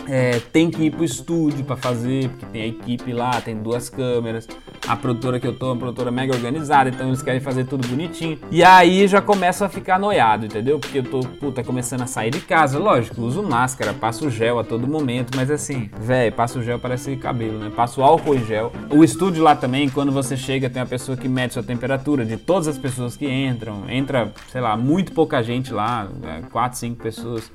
é, 0.08 0.40
tem 0.52 0.70
que 0.70 0.84
ir 0.84 0.90
pro 0.90 1.04
estúdio 1.04 1.64
para 1.64 1.76
fazer, 1.76 2.28
porque 2.30 2.46
tem 2.46 2.62
a 2.62 2.66
equipe 2.66 3.12
lá, 3.12 3.40
tem 3.40 3.56
duas 3.56 3.88
câmeras. 3.88 4.46
A 4.86 4.96
produtora 4.96 5.38
que 5.38 5.46
eu 5.46 5.52
tô 5.52 5.66
é 5.66 5.72
uma 5.72 5.78
produtora 5.78 6.10
mega 6.10 6.34
organizada, 6.34 6.90
então 6.90 7.06
eles 7.06 7.22
querem 7.22 7.40
fazer 7.40 7.64
tudo 7.64 7.86
bonitinho. 7.86 8.38
E 8.50 8.64
aí 8.64 9.06
já 9.06 9.22
começa 9.22 9.66
a 9.66 9.68
ficar 9.68 9.98
noiado, 9.98 10.46
entendeu? 10.46 10.78
Porque 10.78 10.98
eu 10.98 11.04
tô, 11.04 11.20
puta, 11.20 11.62
começando 11.62 12.02
a 12.02 12.06
sair 12.06 12.30
de 12.30 12.40
casa. 12.40 12.78
Lógico, 12.78 13.22
uso 13.22 13.42
máscara, 13.42 13.94
passo 13.94 14.28
gel 14.28 14.58
a 14.58 14.64
todo 14.64 14.86
momento, 14.88 15.36
mas 15.36 15.50
assim, 15.50 15.88
velho, 16.00 16.32
passo 16.32 16.62
gel 16.62 16.78
parece 16.78 17.16
cabelo, 17.16 17.58
né? 17.58 17.70
Passo 17.74 18.02
álcool 18.02 18.34
em 18.34 18.44
gel. 18.44 18.72
O 18.90 19.04
estúdio 19.04 19.42
lá 19.42 19.54
também, 19.54 19.88
quando 19.88 20.10
você 20.10 20.36
chega, 20.36 20.68
tem 20.68 20.82
uma 20.82 20.88
pessoa 20.88 21.16
que 21.16 21.28
mede 21.28 21.54
sua 21.54 21.62
temperatura, 21.62 22.24
de 22.24 22.36
todas 22.36 22.66
as 22.66 22.76
pessoas 22.76 23.16
que 23.16 23.30
entram. 23.30 23.88
Entra, 23.88 24.32
sei 24.50 24.60
lá, 24.60 24.76
muito 24.76 25.12
pouca 25.12 25.42
gente 25.42 25.72
lá, 25.72 26.08
é, 26.24 26.42
quatro, 26.50 26.78
cinco 26.78 27.02
pessoas 27.02 27.50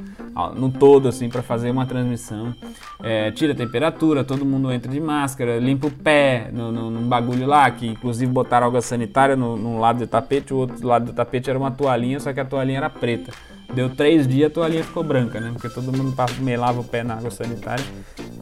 no 0.55 0.71
todo, 0.71 1.07
assim, 1.07 1.29
para 1.29 1.41
fazer 1.41 1.71
uma 1.71 1.85
transmissão. 1.85 2.55
É, 3.03 3.31
tira 3.31 3.53
a 3.53 3.55
temperatura, 3.55 4.23
todo 4.23 4.45
mundo 4.45 4.71
entra 4.71 4.91
de 4.91 4.99
máscara, 4.99 5.59
limpa 5.59 5.87
o 5.87 5.91
pé 5.91 6.49
no, 6.53 6.71
no, 6.71 6.89
num 6.89 7.07
bagulho 7.19 7.47
lá, 7.47 7.69
que 7.71 7.87
inclusive 7.87 8.31
botaram 8.31 8.67
água 8.67 8.81
sanitária 8.81 9.35
no, 9.35 9.57
num 9.57 9.79
lado 9.79 9.99
do 9.99 10.07
tapete, 10.07 10.53
o 10.53 10.57
outro 10.57 10.87
lado 10.87 11.05
do 11.05 11.13
tapete 11.13 11.49
era 11.49 11.57
uma 11.57 11.71
toalhinha, 11.71 12.19
só 12.19 12.31
que 12.31 12.39
a 12.39 12.45
toalhinha 12.45 12.77
era 12.77 12.89
preta. 12.89 13.31
Deu 13.73 13.89
três 13.89 14.27
dias, 14.27 14.49
a 14.49 14.53
toalhinha 14.53 14.83
ficou 14.83 15.03
branca, 15.03 15.41
né? 15.41 15.49
Porque 15.51 15.67
todo 15.67 15.91
mundo 15.91 16.15
melava 16.39 16.79
o 16.79 16.83
pé 16.83 17.03
na 17.03 17.15
água 17.15 17.29
sanitária 17.29 17.83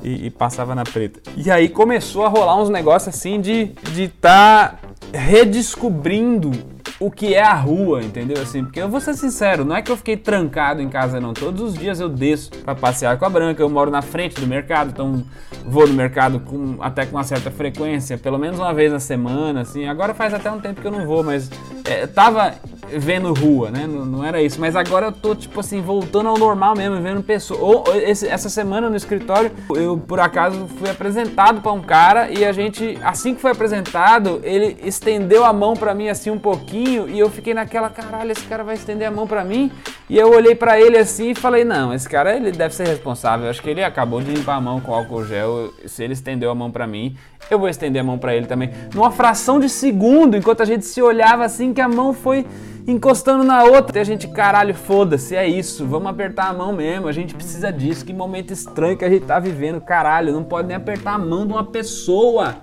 e, 0.04 0.28
e 0.28 0.30
passava 0.30 0.76
na 0.76 0.84
preta. 0.84 1.20
E 1.36 1.50
aí 1.50 1.68
começou 1.68 2.24
a 2.26 2.28
rolar 2.28 2.62
uns 2.62 2.70
negócios 2.70 3.16
assim 3.16 3.42
de 3.42 3.74
estar 3.74 3.92
de 3.94 4.08
tá 4.10 4.80
redescobrindo 5.12 6.75
o 7.00 7.12
que 7.12 7.34
é 7.34 7.44
a 7.44 7.54
rua, 7.54 8.02
entendeu? 8.02 8.42
Assim, 8.42 8.64
porque 8.64 8.82
eu 8.82 8.90
vou 8.90 9.02
ser 9.02 9.14
sincero, 9.16 9.66
não 9.66 9.76
é 9.76 9.82
que 9.82 9.92
eu 9.92 9.98
fiquei 9.98 10.16
trancado 10.16 10.82
em 10.82 10.90
casa 10.90 11.20
não. 11.20 11.34
Todos 11.34 11.62
os 11.62 11.74
dias 11.74 12.00
eu 12.00 12.08
desço 12.08 12.52
para 12.52 12.74
passear 12.74 13.18
com 13.18 13.26
a 13.26 13.30
Branca. 13.30 13.62
Eu 13.62 13.70
moro 13.70 13.92
na 13.92 14.02
frente 14.02 14.40
do 14.40 14.48
mercado, 14.48 14.92
então 14.92 15.24
vou 15.66 15.88
no 15.88 15.94
mercado 15.94 16.40
com, 16.40 16.78
até 16.80 17.06
com 17.06 17.18
uma 17.18 17.24
certa 17.24 17.52
frequência, 17.52 18.18
pelo 18.18 18.38
menos 18.38 18.60
uma 18.60 18.74
vez 18.74 18.92
na 18.92 19.00
semana, 19.00 19.62
assim. 19.62 19.88
Agora 19.88 20.14
faz 20.14 20.34
até 20.34 20.50
um 20.50 20.60
tempo 20.60 20.82
que 20.82 20.88
eu 20.88 20.92
não 20.92 21.06
vou, 21.06 21.24
mas 21.24 21.50
é, 21.84 22.08
tava 22.08 22.56
vendo 22.90 23.34
rua, 23.34 23.72
né? 23.72 23.88
Não, 23.88 24.06
não, 24.06 24.24
era 24.24 24.42
isso. 24.42 24.60
Mas 24.60 24.76
agora 24.76 25.08
eu 25.08 25.12
tô, 25.12 25.36
tipo 25.36 25.60
assim, 25.60 25.82
voltando 25.82 26.30
ao 26.30 26.38
normal 26.38 26.76
mesmo, 26.76 27.02
vendo 27.02 27.22
pessoas. 27.24 27.60
Ou 27.60 27.84
esse, 27.96 28.28
essa 28.28 28.50
semana 28.50 28.90
no 28.90 28.96
escritório, 28.96 29.52
eu 29.76 29.98
por 29.98 30.20
acaso 30.20 30.68
fui 30.80 30.90
apresentado 30.90 31.62
para 31.62 31.72
um 31.72 31.82
cara 31.82 32.30
e 32.32 32.46
a 32.46 32.52
gente, 32.52 32.98
assim 33.04 33.34
que 33.36 33.42
foi 33.42 33.52
apresentado, 33.52 34.40
ele 34.44 34.78
estendeu 34.84 35.44
a 35.44 35.54
mão 35.54 35.74
para 35.74 35.94
mim 35.94 36.10
assim 36.10 36.30
um 36.30 36.40
pouquinho 36.40 37.10
e 37.10 37.20
eu 37.20 37.30
fiquei 37.30 37.54
naquela, 37.54 37.90
caralho, 37.90 38.32
esse 38.32 38.46
cara 38.46 38.64
vai 38.64 38.76
estender 38.76 39.08
a 39.08 39.12
mão 39.12 39.28
para 39.28 39.44
mim. 39.44 39.72
E 40.10 40.18
eu 40.18 40.30
olhei 40.30 40.54
para 40.54 40.80
ele 40.80 40.98
assim 40.98 41.32
e 41.32 41.36
falei, 41.36 41.64
não, 41.64 41.94
esse 41.94 42.08
cara 42.08 42.36
ele 42.36 42.52
deve 42.52 42.76
ser 42.76 42.88
responsável. 42.88 43.46
Eu 43.46 43.50
acho 43.50 43.62
que 43.62 43.70
ele 43.70 43.84
acabou 43.84 44.22
de 44.22 44.32
limpar 44.32 44.56
a 44.56 44.62
mão 44.62 44.80
com 44.80 44.94
álcool 44.94 45.26
gel. 45.26 45.74
Se 45.86 46.04
ele 46.04 46.14
estendeu 46.14 46.52
a 46.52 46.56
mão 46.56 46.70
para 46.70 46.86
mim, 46.86 47.16
eu 47.50 47.60
vou 47.60 47.70
estender 47.70 48.02
a 48.02 48.04
mão 48.04 48.18
para 48.18 48.36
ele 48.36 48.46
também. 48.46 48.72
Numa 48.94 49.12
fração 49.12 49.60
de 49.60 49.70
segundo, 49.70 50.38
enquanto 50.38 50.62
a 50.62 50.66
gente 50.66 50.86
se 50.86 51.02
olhava 51.02 51.44
assim, 51.44 51.74
que 51.74 51.82
a 51.82 51.88
mão 51.88 52.14
foi 52.14 52.46
encostando 52.88 53.44
na 53.44 53.64
outra. 53.64 53.98
E 53.98 54.02
a 54.02 54.04
gente, 54.04 54.28
caralho, 54.28 54.74
foda-se, 54.74 55.36
é 55.36 55.48
isso, 55.48 55.86
vamos 55.86 56.08
apertar 56.10 56.50
a 56.50 56.54
mão 56.54 56.74
mesmo, 56.74 57.08
a 57.08 57.12
gente 57.12 57.34
precisa 57.34 57.72
disso. 57.72 58.06
Que 58.06 58.14
momento 58.14 58.52
estranho 58.52 58.98
que 58.98 59.06
a 59.06 59.10
gente 59.10 59.26
tá 59.26 59.40
vivendo, 59.40 59.82
caralho, 59.82 60.34
não 60.34 60.44
pode 60.44 60.68
nem 60.68 60.78
apertar 60.78 61.14
a 61.14 61.20
mão 61.20 61.46
de 61.46 61.54
uma 61.54 61.64
pessoa. 61.64 62.58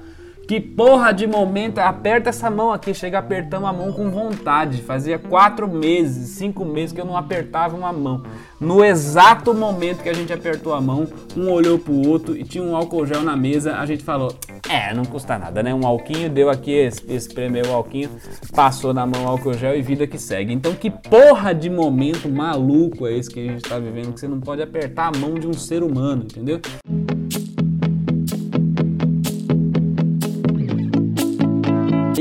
Que 0.52 0.60
porra 0.60 1.14
de 1.14 1.26
momento, 1.26 1.78
aperta 1.78 2.28
essa 2.28 2.50
mão 2.50 2.70
aqui, 2.70 2.92
chega 2.92 3.18
apertando 3.18 3.66
a 3.66 3.72
mão 3.72 3.90
com 3.90 4.10
vontade. 4.10 4.82
Fazia 4.82 5.18
quatro 5.18 5.66
meses, 5.66 6.28
cinco 6.28 6.62
meses 6.62 6.92
que 6.92 7.00
eu 7.00 7.06
não 7.06 7.16
apertava 7.16 7.74
uma 7.74 7.90
mão. 7.90 8.22
No 8.60 8.84
exato 8.84 9.54
momento 9.54 10.02
que 10.02 10.10
a 10.10 10.12
gente 10.12 10.30
apertou 10.30 10.74
a 10.74 10.80
mão, 10.82 11.08
um 11.34 11.50
olhou 11.50 11.78
pro 11.78 12.06
outro 12.06 12.36
e 12.36 12.44
tinha 12.44 12.62
um 12.62 12.76
álcool 12.76 13.06
gel 13.06 13.22
na 13.22 13.34
mesa, 13.34 13.76
a 13.76 13.86
gente 13.86 14.04
falou: 14.04 14.36
É, 14.68 14.92
não 14.92 15.06
custa 15.06 15.38
nada, 15.38 15.62
né? 15.62 15.74
Um 15.74 15.86
alquinho, 15.86 16.28
deu 16.28 16.50
aqui, 16.50 16.86
espremeu 17.08 17.68
o 17.68 17.72
alquinho, 17.72 18.10
passou 18.54 18.92
na 18.92 19.06
mão 19.06 19.24
o 19.24 19.28
álcool 19.28 19.54
gel 19.54 19.74
e 19.74 19.80
vida 19.80 20.06
que 20.06 20.18
segue. 20.18 20.52
Então, 20.52 20.74
que 20.74 20.90
porra 20.90 21.54
de 21.54 21.70
momento 21.70 22.28
maluco 22.28 23.06
é 23.06 23.16
esse 23.16 23.30
que 23.30 23.40
a 23.40 23.52
gente 23.52 23.62
tá 23.62 23.78
vivendo 23.78 24.12
que 24.12 24.20
você 24.20 24.28
não 24.28 24.38
pode 24.38 24.60
apertar 24.60 25.14
a 25.14 25.18
mão 25.18 25.32
de 25.32 25.46
um 25.46 25.54
ser 25.54 25.82
humano, 25.82 26.24
entendeu? 26.24 26.60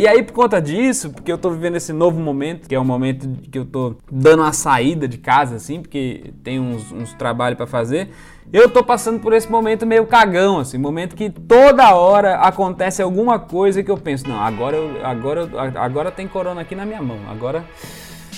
E 0.01 0.07
aí, 0.07 0.23
por 0.23 0.33
conta 0.33 0.59
disso, 0.59 1.11
porque 1.11 1.31
eu 1.31 1.37
tô 1.37 1.51
vivendo 1.51 1.75
esse 1.75 1.93
novo 1.93 2.19
momento, 2.19 2.67
que 2.67 2.73
é 2.73 2.79
um 2.79 2.83
momento 2.83 3.29
que 3.51 3.59
eu 3.59 3.63
tô 3.63 3.97
dando 4.11 4.41
uma 4.41 4.51
saída 4.51 5.07
de 5.07 5.19
casa, 5.19 5.57
assim, 5.57 5.79
porque 5.79 6.33
tem 6.43 6.59
uns, 6.59 6.91
uns 6.91 7.13
trabalhos 7.13 7.55
para 7.55 7.67
fazer, 7.67 8.09
eu 8.51 8.67
tô 8.67 8.83
passando 8.83 9.19
por 9.19 9.31
esse 9.31 9.47
momento 9.47 9.85
meio 9.85 10.07
cagão, 10.07 10.57
assim, 10.57 10.79
momento 10.79 11.15
que 11.15 11.29
toda 11.29 11.93
hora 11.93 12.37
acontece 12.37 12.99
alguma 12.99 13.37
coisa 13.37 13.83
que 13.83 13.91
eu 13.91 13.97
penso, 13.97 14.27
não, 14.27 14.41
agora, 14.41 14.75
eu, 14.75 15.05
agora, 15.05 15.47
agora 15.75 16.09
tem 16.09 16.27
corona 16.27 16.61
aqui 16.61 16.73
na 16.73 16.83
minha 16.83 17.03
mão, 17.03 17.19
agora 17.29 17.63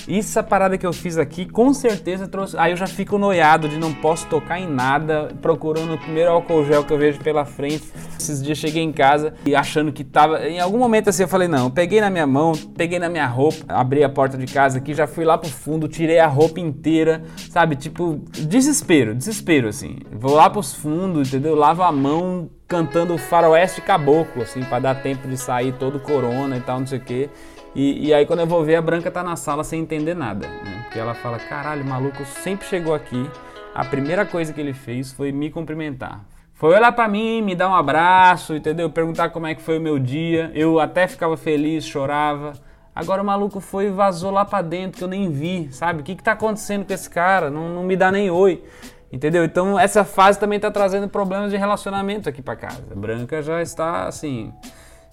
isso 0.06 0.38
a 0.38 0.42
parada 0.42 0.76
que 0.76 0.86
eu 0.86 0.92
fiz 0.92 1.16
aqui, 1.18 1.46
com 1.46 1.72
certeza 1.72 2.28
trouxe. 2.28 2.56
Aí 2.58 2.72
eu 2.72 2.76
já 2.76 2.86
fico 2.86 3.18
noiado 3.18 3.68
de 3.68 3.78
não 3.78 3.92
posso 3.92 4.26
tocar 4.26 4.58
em 4.58 4.68
nada, 4.68 5.28
procurando 5.40 5.94
o 5.94 5.98
primeiro 5.98 6.30
álcool 6.30 6.64
gel 6.64 6.84
que 6.84 6.92
eu 6.92 6.98
vejo 6.98 7.18
pela 7.20 7.44
frente. 7.44 7.84
Esses 8.18 8.42
dias 8.42 8.58
cheguei 8.58 8.82
em 8.82 8.92
casa 8.92 9.34
e 9.44 9.54
achando 9.54 9.92
que 9.92 10.04
tava. 10.04 10.46
Em 10.46 10.60
algum 10.60 10.78
momento 10.78 11.08
assim 11.08 11.22
eu 11.22 11.28
falei: 11.28 11.48
não, 11.48 11.64
eu 11.64 11.70
peguei 11.70 12.00
na 12.00 12.10
minha 12.10 12.26
mão, 12.26 12.52
peguei 12.76 12.98
na 12.98 13.08
minha 13.08 13.26
roupa, 13.26 13.64
abri 13.68 14.04
a 14.04 14.08
porta 14.08 14.36
de 14.36 14.46
casa 14.46 14.78
aqui, 14.78 14.94
já 14.94 15.06
fui 15.06 15.24
lá 15.24 15.38
pro 15.38 15.50
fundo, 15.50 15.88
tirei 15.88 16.18
a 16.18 16.26
roupa 16.26 16.60
inteira, 16.60 17.22
sabe? 17.50 17.76
Tipo, 17.76 18.20
desespero, 18.30 19.14
desespero 19.14 19.68
assim. 19.68 19.98
Vou 20.12 20.34
lá 20.34 20.48
pros 20.50 20.74
fundos, 20.74 21.28
entendeu? 21.28 21.54
Lavo 21.54 21.82
a 21.82 21.92
mão, 21.92 22.50
cantando 22.66 23.16
faroeste 23.18 23.80
caboclo, 23.80 24.42
assim, 24.42 24.62
para 24.62 24.80
dar 24.80 24.94
tempo 25.02 25.28
de 25.28 25.36
sair 25.36 25.72
todo 25.72 26.00
corona 26.00 26.56
e 26.56 26.60
tal, 26.60 26.80
não 26.80 26.86
sei 26.86 26.98
o 26.98 27.02
quê. 27.02 27.30
E, 27.74 28.08
e, 28.08 28.14
aí 28.14 28.24
quando 28.24 28.40
eu 28.40 28.46
vou 28.46 28.64
ver, 28.64 28.76
a 28.76 28.82
Branca 28.82 29.10
tá 29.10 29.22
na 29.22 29.34
sala 29.34 29.64
sem 29.64 29.80
entender 29.80 30.14
nada, 30.14 30.46
né? 30.46 30.82
Porque 30.84 30.98
ela 30.98 31.14
fala, 31.14 31.38
caralho, 31.38 31.82
o 31.82 31.88
maluco 31.88 32.24
sempre 32.24 32.66
chegou 32.66 32.94
aqui, 32.94 33.28
a 33.74 33.84
primeira 33.84 34.24
coisa 34.24 34.52
que 34.52 34.60
ele 34.60 34.72
fez 34.72 35.12
foi 35.12 35.32
me 35.32 35.50
cumprimentar. 35.50 36.24
Foi 36.52 36.72
olhar 36.72 36.92
para 36.92 37.08
mim, 37.08 37.42
me 37.42 37.56
dar 37.56 37.68
um 37.68 37.74
abraço, 37.74 38.54
entendeu? 38.54 38.88
Perguntar 38.88 39.30
como 39.30 39.46
é 39.48 39.56
que 39.56 39.60
foi 39.60 39.78
o 39.78 39.80
meu 39.80 39.98
dia. 39.98 40.52
Eu 40.54 40.78
até 40.78 41.08
ficava 41.08 41.36
feliz, 41.36 41.84
chorava. 41.84 42.52
Agora 42.94 43.20
o 43.20 43.24
maluco 43.24 43.58
foi 43.58 43.86
e 43.86 43.90
vazou 43.90 44.30
lá 44.30 44.44
pra 44.44 44.62
dentro, 44.62 44.98
que 44.98 45.04
eu 45.04 45.08
nem 45.08 45.28
vi, 45.28 45.68
sabe? 45.72 46.00
O 46.00 46.04
que 46.04 46.14
que 46.14 46.22
tá 46.22 46.32
acontecendo 46.32 46.86
com 46.86 46.92
esse 46.92 47.10
cara? 47.10 47.50
Não, 47.50 47.68
não 47.68 47.82
me 47.82 47.96
dá 47.96 48.12
nem 48.12 48.30
oi. 48.30 48.62
Entendeu? 49.12 49.44
Então 49.44 49.78
essa 49.78 50.04
fase 50.04 50.38
também 50.38 50.60
tá 50.60 50.70
trazendo 50.70 51.08
problemas 51.08 51.50
de 51.50 51.56
relacionamento 51.56 52.28
aqui 52.28 52.40
para 52.40 52.54
casa. 52.54 52.84
A 52.88 52.94
Branca 52.94 53.42
já 53.42 53.60
está 53.60 54.06
assim 54.06 54.52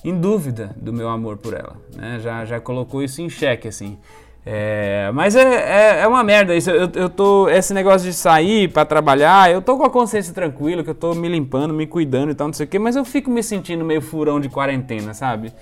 em 0.03 0.19
dúvida 0.19 0.75
do 0.75 0.91
meu 0.91 1.09
amor 1.09 1.37
por 1.37 1.53
ela, 1.53 1.75
né? 1.95 2.19
Já, 2.19 2.45
já 2.45 2.59
colocou 2.59 3.03
isso 3.03 3.21
em 3.21 3.29
xeque, 3.29 3.67
assim. 3.67 3.97
É, 4.43 5.11
mas 5.13 5.35
é, 5.35 5.41
é, 5.41 5.99
é, 6.01 6.07
uma 6.07 6.23
merda 6.23 6.55
isso. 6.55 6.71
Eu, 6.71 6.89
eu 6.95 7.09
tô. 7.09 7.47
Esse 7.47 7.73
negócio 7.73 8.09
de 8.09 8.13
sair 8.15 8.67
para 8.67 8.85
trabalhar, 8.85 9.51
eu 9.51 9.61
tô 9.61 9.77
com 9.77 9.83
a 9.83 9.89
consciência 9.89 10.33
tranquila, 10.33 10.83
que 10.83 10.89
eu 10.89 10.95
tô 10.95 11.13
me 11.13 11.27
limpando, 11.27 11.73
me 11.73 11.85
cuidando 11.85 12.31
e 12.31 12.35
tal, 12.35 12.47
não 12.47 12.53
sei 12.53 12.65
o 12.65 12.69
quê, 12.69 12.79
mas 12.79 12.95
eu 12.95 13.05
fico 13.05 13.29
me 13.29 13.43
sentindo 13.43 13.85
meio 13.85 14.01
furão 14.01 14.39
de 14.39 14.49
quarentena, 14.49 15.13
sabe? 15.13 15.53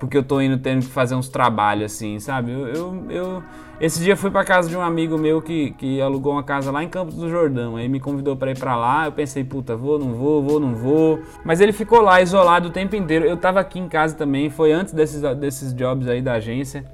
porque 0.00 0.16
eu 0.16 0.22
tô 0.24 0.40
indo 0.40 0.56
tendo 0.56 0.80
que 0.80 0.90
fazer 0.90 1.14
uns 1.14 1.28
trabalhos 1.28 1.92
assim, 1.92 2.18
sabe? 2.18 2.50
Eu, 2.50 2.66
eu, 2.68 3.04
eu 3.10 3.42
esse 3.80 3.98
dia 4.00 4.14
fui 4.14 4.30
para 4.30 4.44
casa 4.44 4.68
de 4.68 4.76
um 4.76 4.82
amigo 4.82 5.16
meu 5.16 5.40
que, 5.40 5.70
que 5.70 6.02
alugou 6.02 6.32
uma 6.32 6.42
casa 6.42 6.70
lá 6.70 6.84
em 6.84 6.88
Campos 6.88 7.14
do 7.14 7.30
Jordão. 7.30 7.76
Aí 7.76 7.88
me 7.88 7.98
convidou 7.98 8.36
para 8.36 8.50
ir 8.50 8.58
para 8.58 8.76
lá. 8.76 9.06
Eu 9.06 9.12
pensei, 9.12 9.42
puta, 9.42 9.74
vou, 9.74 9.98
não 9.98 10.12
vou, 10.12 10.42
vou, 10.42 10.60
não 10.60 10.74
vou. 10.74 11.20
Mas 11.42 11.60
ele 11.60 11.72
ficou 11.72 12.02
lá 12.02 12.20
isolado 12.20 12.68
o 12.68 12.70
tempo 12.70 12.94
inteiro. 12.94 13.24
Eu 13.24 13.38
tava 13.38 13.58
aqui 13.58 13.78
em 13.78 13.88
casa 13.88 14.14
também, 14.14 14.50
foi 14.50 14.70
antes 14.70 14.92
desses, 14.92 15.22
desses 15.38 15.72
jobs 15.72 16.06
aí 16.08 16.20
da 16.20 16.34
agência. 16.34 16.84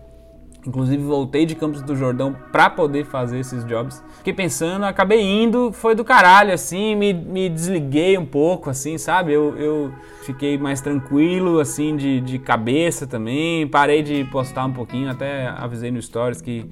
Inclusive 0.66 1.02
voltei 1.04 1.46
de 1.46 1.54
Campos 1.54 1.80
do 1.80 1.94
Jordão 1.94 2.34
para 2.50 2.68
poder 2.68 3.04
fazer 3.04 3.38
esses 3.38 3.64
jobs. 3.64 4.02
Fiquei 4.18 4.32
pensando, 4.32 4.84
acabei 4.84 5.22
indo, 5.22 5.70
foi 5.70 5.94
do 5.94 6.04
caralho, 6.04 6.52
assim, 6.52 6.96
me, 6.96 7.12
me 7.12 7.48
desliguei 7.48 8.18
um 8.18 8.26
pouco, 8.26 8.68
assim, 8.68 8.98
sabe? 8.98 9.32
Eu, 9.32 9.56
eu 9.56 9.92
fiquei 10.22 10.58
mais 10.58 10.80
tranquilo, 10.80 11.60
assim, 11.60 11.96
de, 11.96 12.20
de 12.20 12.38
cabeça 12.40 13.06
também. 13.06 13.68
Parei 13.68 14.02
de 14.02 14.24
postar 14.24 14.64
um 14.64 14.72
pouquinho, 14.72 15.08
até 15.08 15.46
avisei 15.46 15.92
no 15.92 16.02
Stories 16.02 16.42
que, 16.42 16.68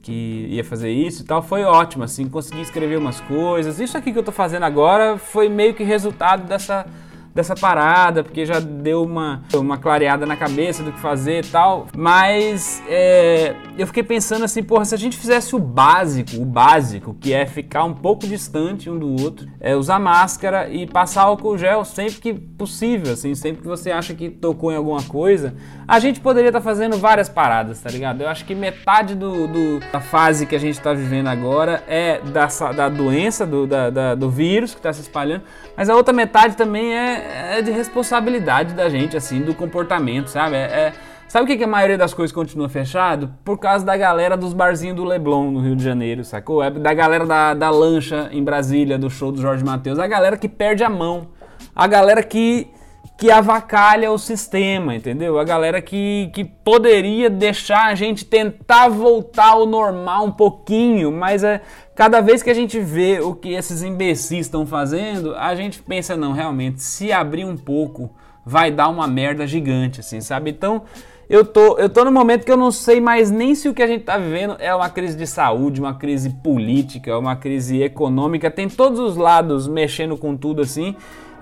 que 0.00 0.46
ia 0.48 0.64
fazer 0.64 0.90
isso 0.90 1.22
e 1.22 1.26
tal. 1.26 1.42
Foi 1.42 1.64
ótimo, 1.64 2.02
assim, 2.02 2.26
consegui 2.26 2.62
escrever 2.62 2.96
umas 2.96 3.20
coisas. 3.20 3.78
Isso 3.78 3.98
aqui 3.98 4.10
que 4.10 4.18
eu 4.18 4.24
tô 4.24 4.32
fazendo 4.32 4.62
agora 4.62 5.18
foi 5.18 5.50
meio 5.50 5.74
que 5.74 5.84
resultado 5.84 6.48
dessa 6.48 6.86
dessa 7.34 7.54
parada, 7.56 8.22
porque 8.22 8.46
já 8.46 8.60
deu 8.60 9.02
uma, 9.02 9.42
uma 9.54 9.76
clareada 9.76 10.24
na 10.24 10.36
cabeça 10.36 10.82
do 10.82 10.92
que 10.92 11.00
fazer 11.00 11.44
e 11.44 11.48
tal. 11.48 11.88
Mas 11.96 12.82
é, 12.88 13.56
eu 13.76 13.86
fiquei 13.86 14.02
pensando 14.02 14.44
assim, 14.44 14.62
porra, 14.62 14.84
se 14.84 14.94
a 14.94 14.98
gente 14.98 15.16
fizesse 15.16 15.56
o 15.56 15.58
básico, 15.58 16.36
o 16.40 16.44
básico, 16.44 17.14
que 17.14 17.32
é 17.32 17.44
ficar 17.44 17.84
um 17.84 17.94
pouco 17.94 18.26
distante 18.26 18.88
um 18.88 18.98
do 18.98 19.22
outro, 19.22 19.48
é 19.58 19.74
usar 19.74 19.98
máscara 19.98 20.68
e 20.68 20.86
passar 20.86 21.22
álcool 21.22 21.58
gel 21.58 21.84
sempre 21.84 22.20
que 22.20 22.34
possível, 22.34 23.12
assim, 23.12 23.34
sempre 23.34 23.62
que 23.62 23.68
você 23.68 23.90
acha 23.90 24.14
que 24.14 24.30
tocou 24.30 24.70
em 24.70 24.76
alguma 24.76 25.02
coisa, 25.02 25.54
a 25.88 25.98
gente 25.98 26.20
poderia 26.20 26.50
estar 26.50 26.60
tá 26.60 26.64
fazendo 26.64 26.96
várias 26.96 27.28
paradas, 27.28 27.80
tá 27.80 27.90
ligado? 27.90 28.20
Eu 28.20 28.28
acho 28.28 28.44
que 28.44 28.54
metade 28.54 29.14
do, 29.14 29.48
do 29.48 29.80
da 29.92 30.00
fase 30.00 30.46
que 30.46 30.54
a 30.54 30.58
gente 30.58 30.74
está 30.74 30.92
vivendo 30.92 31.28
agora 31.28 31.82
é 31.88 32.20
da, 32.20 32.46
da 32.72 32.88
doença, 32.88 33.44
do, 33.44 33.66
da, 33.66 33.90
da, 33.90 34.14
do 34.14 34.30
vírus 34.30 34.72
que 34.72 34.78
está 34.78 34.92
se 34.92 35.00
espalhando, 35.00 35.42
mas 35.76 35.90
a 35.90 35.96
outra 35.96 36.12
metade 36.12 36.56
também 36.56 36.94
é, 36.94 37.23
é, 37.24 37.62
de 37.62 37.70
responsabilidade 37.70 38.74
da 38.74 38.88
gente, 38.88 39.16
assim, 39.16 39.40
do 39.40 39.54
comportamento, 39.54 40.28
sabe? 40.28 40.56
É, 40.56 40.60
é, 40.60 40.92
sabe 41.26 41.44
o 41.44 41.46
que, 41.46 41.56
que 41.56 41.64
a 41.64 41.68
maioria 41.68 41.96
das 41.96 42.12
coisas 42.12 42.34
continua 42.34 42.68
fechado? 42.68 43.32
Por 43.44 43.58
causa 43.58 43.84
da 43.84 43.96
galera 43.96 44.36
dos 44.36 44.52
barzinhos 44.52 44.96
do 44.96 45.04
Leblon, 45.04 45.50
no 45.50 45.60
Rio 45.60 45.76
de 45.76 45.82
Janeiro, 45.82 46.24
sacou? 46.24 46.62
É 46.62 46.70
da 46.70 46.92
galera 46.92 47.24
da, 47.24 47.54
da 47.54 47.70
lancha 47.70 48.28
em 48.32 48.42
Brasília, 48.42 48.98
do 48.98 49.08
show 49.08 49.32
do 49.32 49.40
Jorge 49.40 49.64
Matheus, 49.64 49.98
a 49.98 50.06
galera 50.06 50.36
que 50.36 50.48
perde 50.48 50.84
a 50.84 50.90
mão, 50.90 51.28
a 51.74 51.86
galera 51.86 52.22
que 52.22 52.68
que 53.16 53.30
avacalha 53.30 54.10
o 54.10 54.18
sistema, 54.18 54.94
entendeu? 54.94 55.38
A 55.38 55.44
galera 55.44 55.80
que, 55.80 56.30
que 56.34 56.44
poderia 56.44 57.30
deixar 57.30 57.86
a 57.86 57.94
gente 57.94 58.24
tentar 58.24 58.88
voltar 58.88 59.50
ao 59.50 59.66
normal 59.66 60.26
um 60.26 60.32
pouquinho, 60.32 61.12
mas 61.12 61.44
é 61.44 61.60
cada 61.94 62.20
vez 62.20 62.42
que 62.42 62.50
a 62.50 62.54
gente 62.54 62.80
vê 62.80 63.20
o 63.20 63.34
que 63.34 63.52
esses 63.52 63.82
imbecis 63.82 64.46
estão 64.46 64.66
fazendo, 64.66 65.34
a 65.36 65.54
gente 65.54 65.80
pensa, 65.80 66.16
não, 66.16 66.32
realmente, 66.32 66.82
se 66.82 67.12
abrir 67.12 67.44
um 67.44 67.56
pouco, 67.56 68.10
vai 68.44 68.70
dar 68.70 68.88
uma 68.88 69.06
merda 69.06 69.46
gigante, 69.46 70.00
assim, 70.00 70.20
sabe? 70.20 70.50
Então, 70.50 70.82
eu 71.30 71.44
tô, 71.44 71.78
eu 71.78 71.88
tô 71.88 72.04
no 72.04 72.12
momento 72.12 72.44
que 72.44 72.52
eu 72.52 72.56
não 72.56 72.70
sei 72.70 73.00
mais 73.00 73.30
nem 73.30 73.54
se 73.54 73.68
o 73.68 73.74
que 73.74 73.82
a 73.82 73.86
gente 73.86 74.04
tá 74.04 74.18
vivendo 74.18 74.56
é 74.58 74.74
uma 74.74 74.90
crise 74.90 75.16
de 75.16 75.26
saúde, 75.26 75.80
uma 75.80 75.94
crise 75.94 76.30
política, 76.30 77.16
uma 77.16 77.36
crise 77.36 77.80
econômica, 77.80 78.50
tem 78.50 78.68
todos 78.68 78.98
os 78.98 79.16
lados 79.16 79.66
mexendo 79.66 80.16
com 80.16 80.36
tudo 80.36 80.62
assim. 80.62 80.94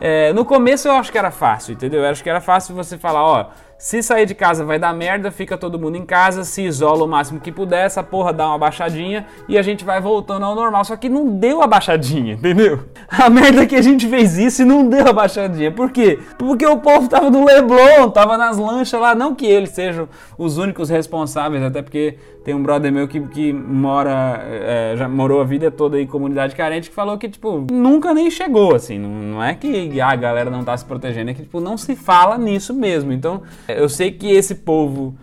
É, 0.04 0.32
no 0.32 0.44
começo 0.44 0.88
eu 0.88 0.94
acho 0.94 1.12
que 1.12 1.16
era 1.16 1.30
fácil, 1.30 1.74
entendeu? 1.74 2.02
Eu 2.02 2.10
acho 2.10 2.24
que 2.24 2.28
era 2.28 2.40
fácil 2.40 2.74
você 2.74 2.98
falar, 2.98 3.22
ó, 3.22 3.50
se 3.82 4.00
sair 4.00 4.26
de 4.26 4.34
casa 4.36 4.64
vai 4.64 4.78
dar 4.78 4.94
merda, 4.94 5.32
fica 5.32 5.58
todo 5.58 5.76
mundo 5.76 5.96
em 5.96 6.06
casa, 6.06 6.44
se 6.44 6.62
isola 6.62 7.04
o 7.04 7.08
máximo 7.08 7.40
que 7.40 7.50
puder, 7.50 7.84
essa 7.84 8.00
porra 8.00 8.32
dá 8.32 8.46
uma 8.46 8.56
baixadinha 8.56 9.26
e 9.48 9.58
a 9.58 9.62
gente 9.62 9.84
vai 9.84 10.00
voltando 10.00 10.44
ao 10.44 10.54
normal. 10.54 10.84
Só 10.84 10.94
que 10.94 11.08
não 11.08 11.26
deu 11.26 11.60
a 11.60 11.66
baixadinha, 11.66 12.34
entendeu? 12.34 12.84
A 13.08 13.28
merda 13.28 13.64
é 13.64 13.66
que 13.66 13.74
a 13.74 13.82
gente 13.82 14.06
fez 14.06 14.38
isso 14.38 14.62
e 14.62 14.64
não 14.64 14.88
deu 14.88 15.08
a 15.08 15.12
baixadinha. 15.12 15.72
Por 15.72 15.90
quê? 15.90 16.20
Porque 16.38 16.64
o 16.64 16.78
povo 16.78 17.08
tava 17.08 17.28
no 17.28 17.44
Leblon, 17.44 18.08
tava 18.10 18.38
nas 18.38 18.56
lanchas 18.56 19.00
lá. 19.00 19.16
Não 19.16 19.34
que 19.34 19.46
eles 19.46 19.70
sejam 19.70 20.08
os 20.38 20.58
únicos 20.58 20.88
responsáveis, 20.88 21.60
até 21.64 21.82
porque 21.82 22.16
tem 22.44 22.54
um 22.54 22.62
brother 22.62 22.92
meu 22.92 23.06
que, 23.06 23.20
que 23.20 23.52
mora, 23.52 24.40
é, 24.44 24.94
já 24.96 25.08
morou 25.08 25.40
a 25.40 25.44
vida 25.44 25.70
toda 25.70 26.00
em 26.00 26.06
comunidade 26.06 26.56
carente, 26.56 26.88
que 26.88 26.94
falou 26.94 27.16
que, 27.16 27.28
tipo, 27.28 27.64
nunca 27.70 28.12
nem 28.12 28.30
chegou, 28.30 28.74
assim. 28.74 28.98
Não, 28.98 29.10
não 29.10 29.42
é 29.42 29.54
que 29.54 30.00
a 30.00 30.14
galera 30.16 30.50
não 30.50 30.64
tá 30.64 30.76
se 30.76 30.84
protegendo, 30.84 31.30
é 31.30 31.34
que, 31.34 31.42
tipo, 31.42 31.60
não 31.60 31.76
se 31.76 31.94
fala 31.94 32.36
nisso 32.36 32.74
mesmo. 32.74 33.12
Então, 33.12 33.42
eu 33.78 33.88
sei 33.88 34.10
que 34.10 34.30
esse 34.30 34.54
povo 34.54 35.14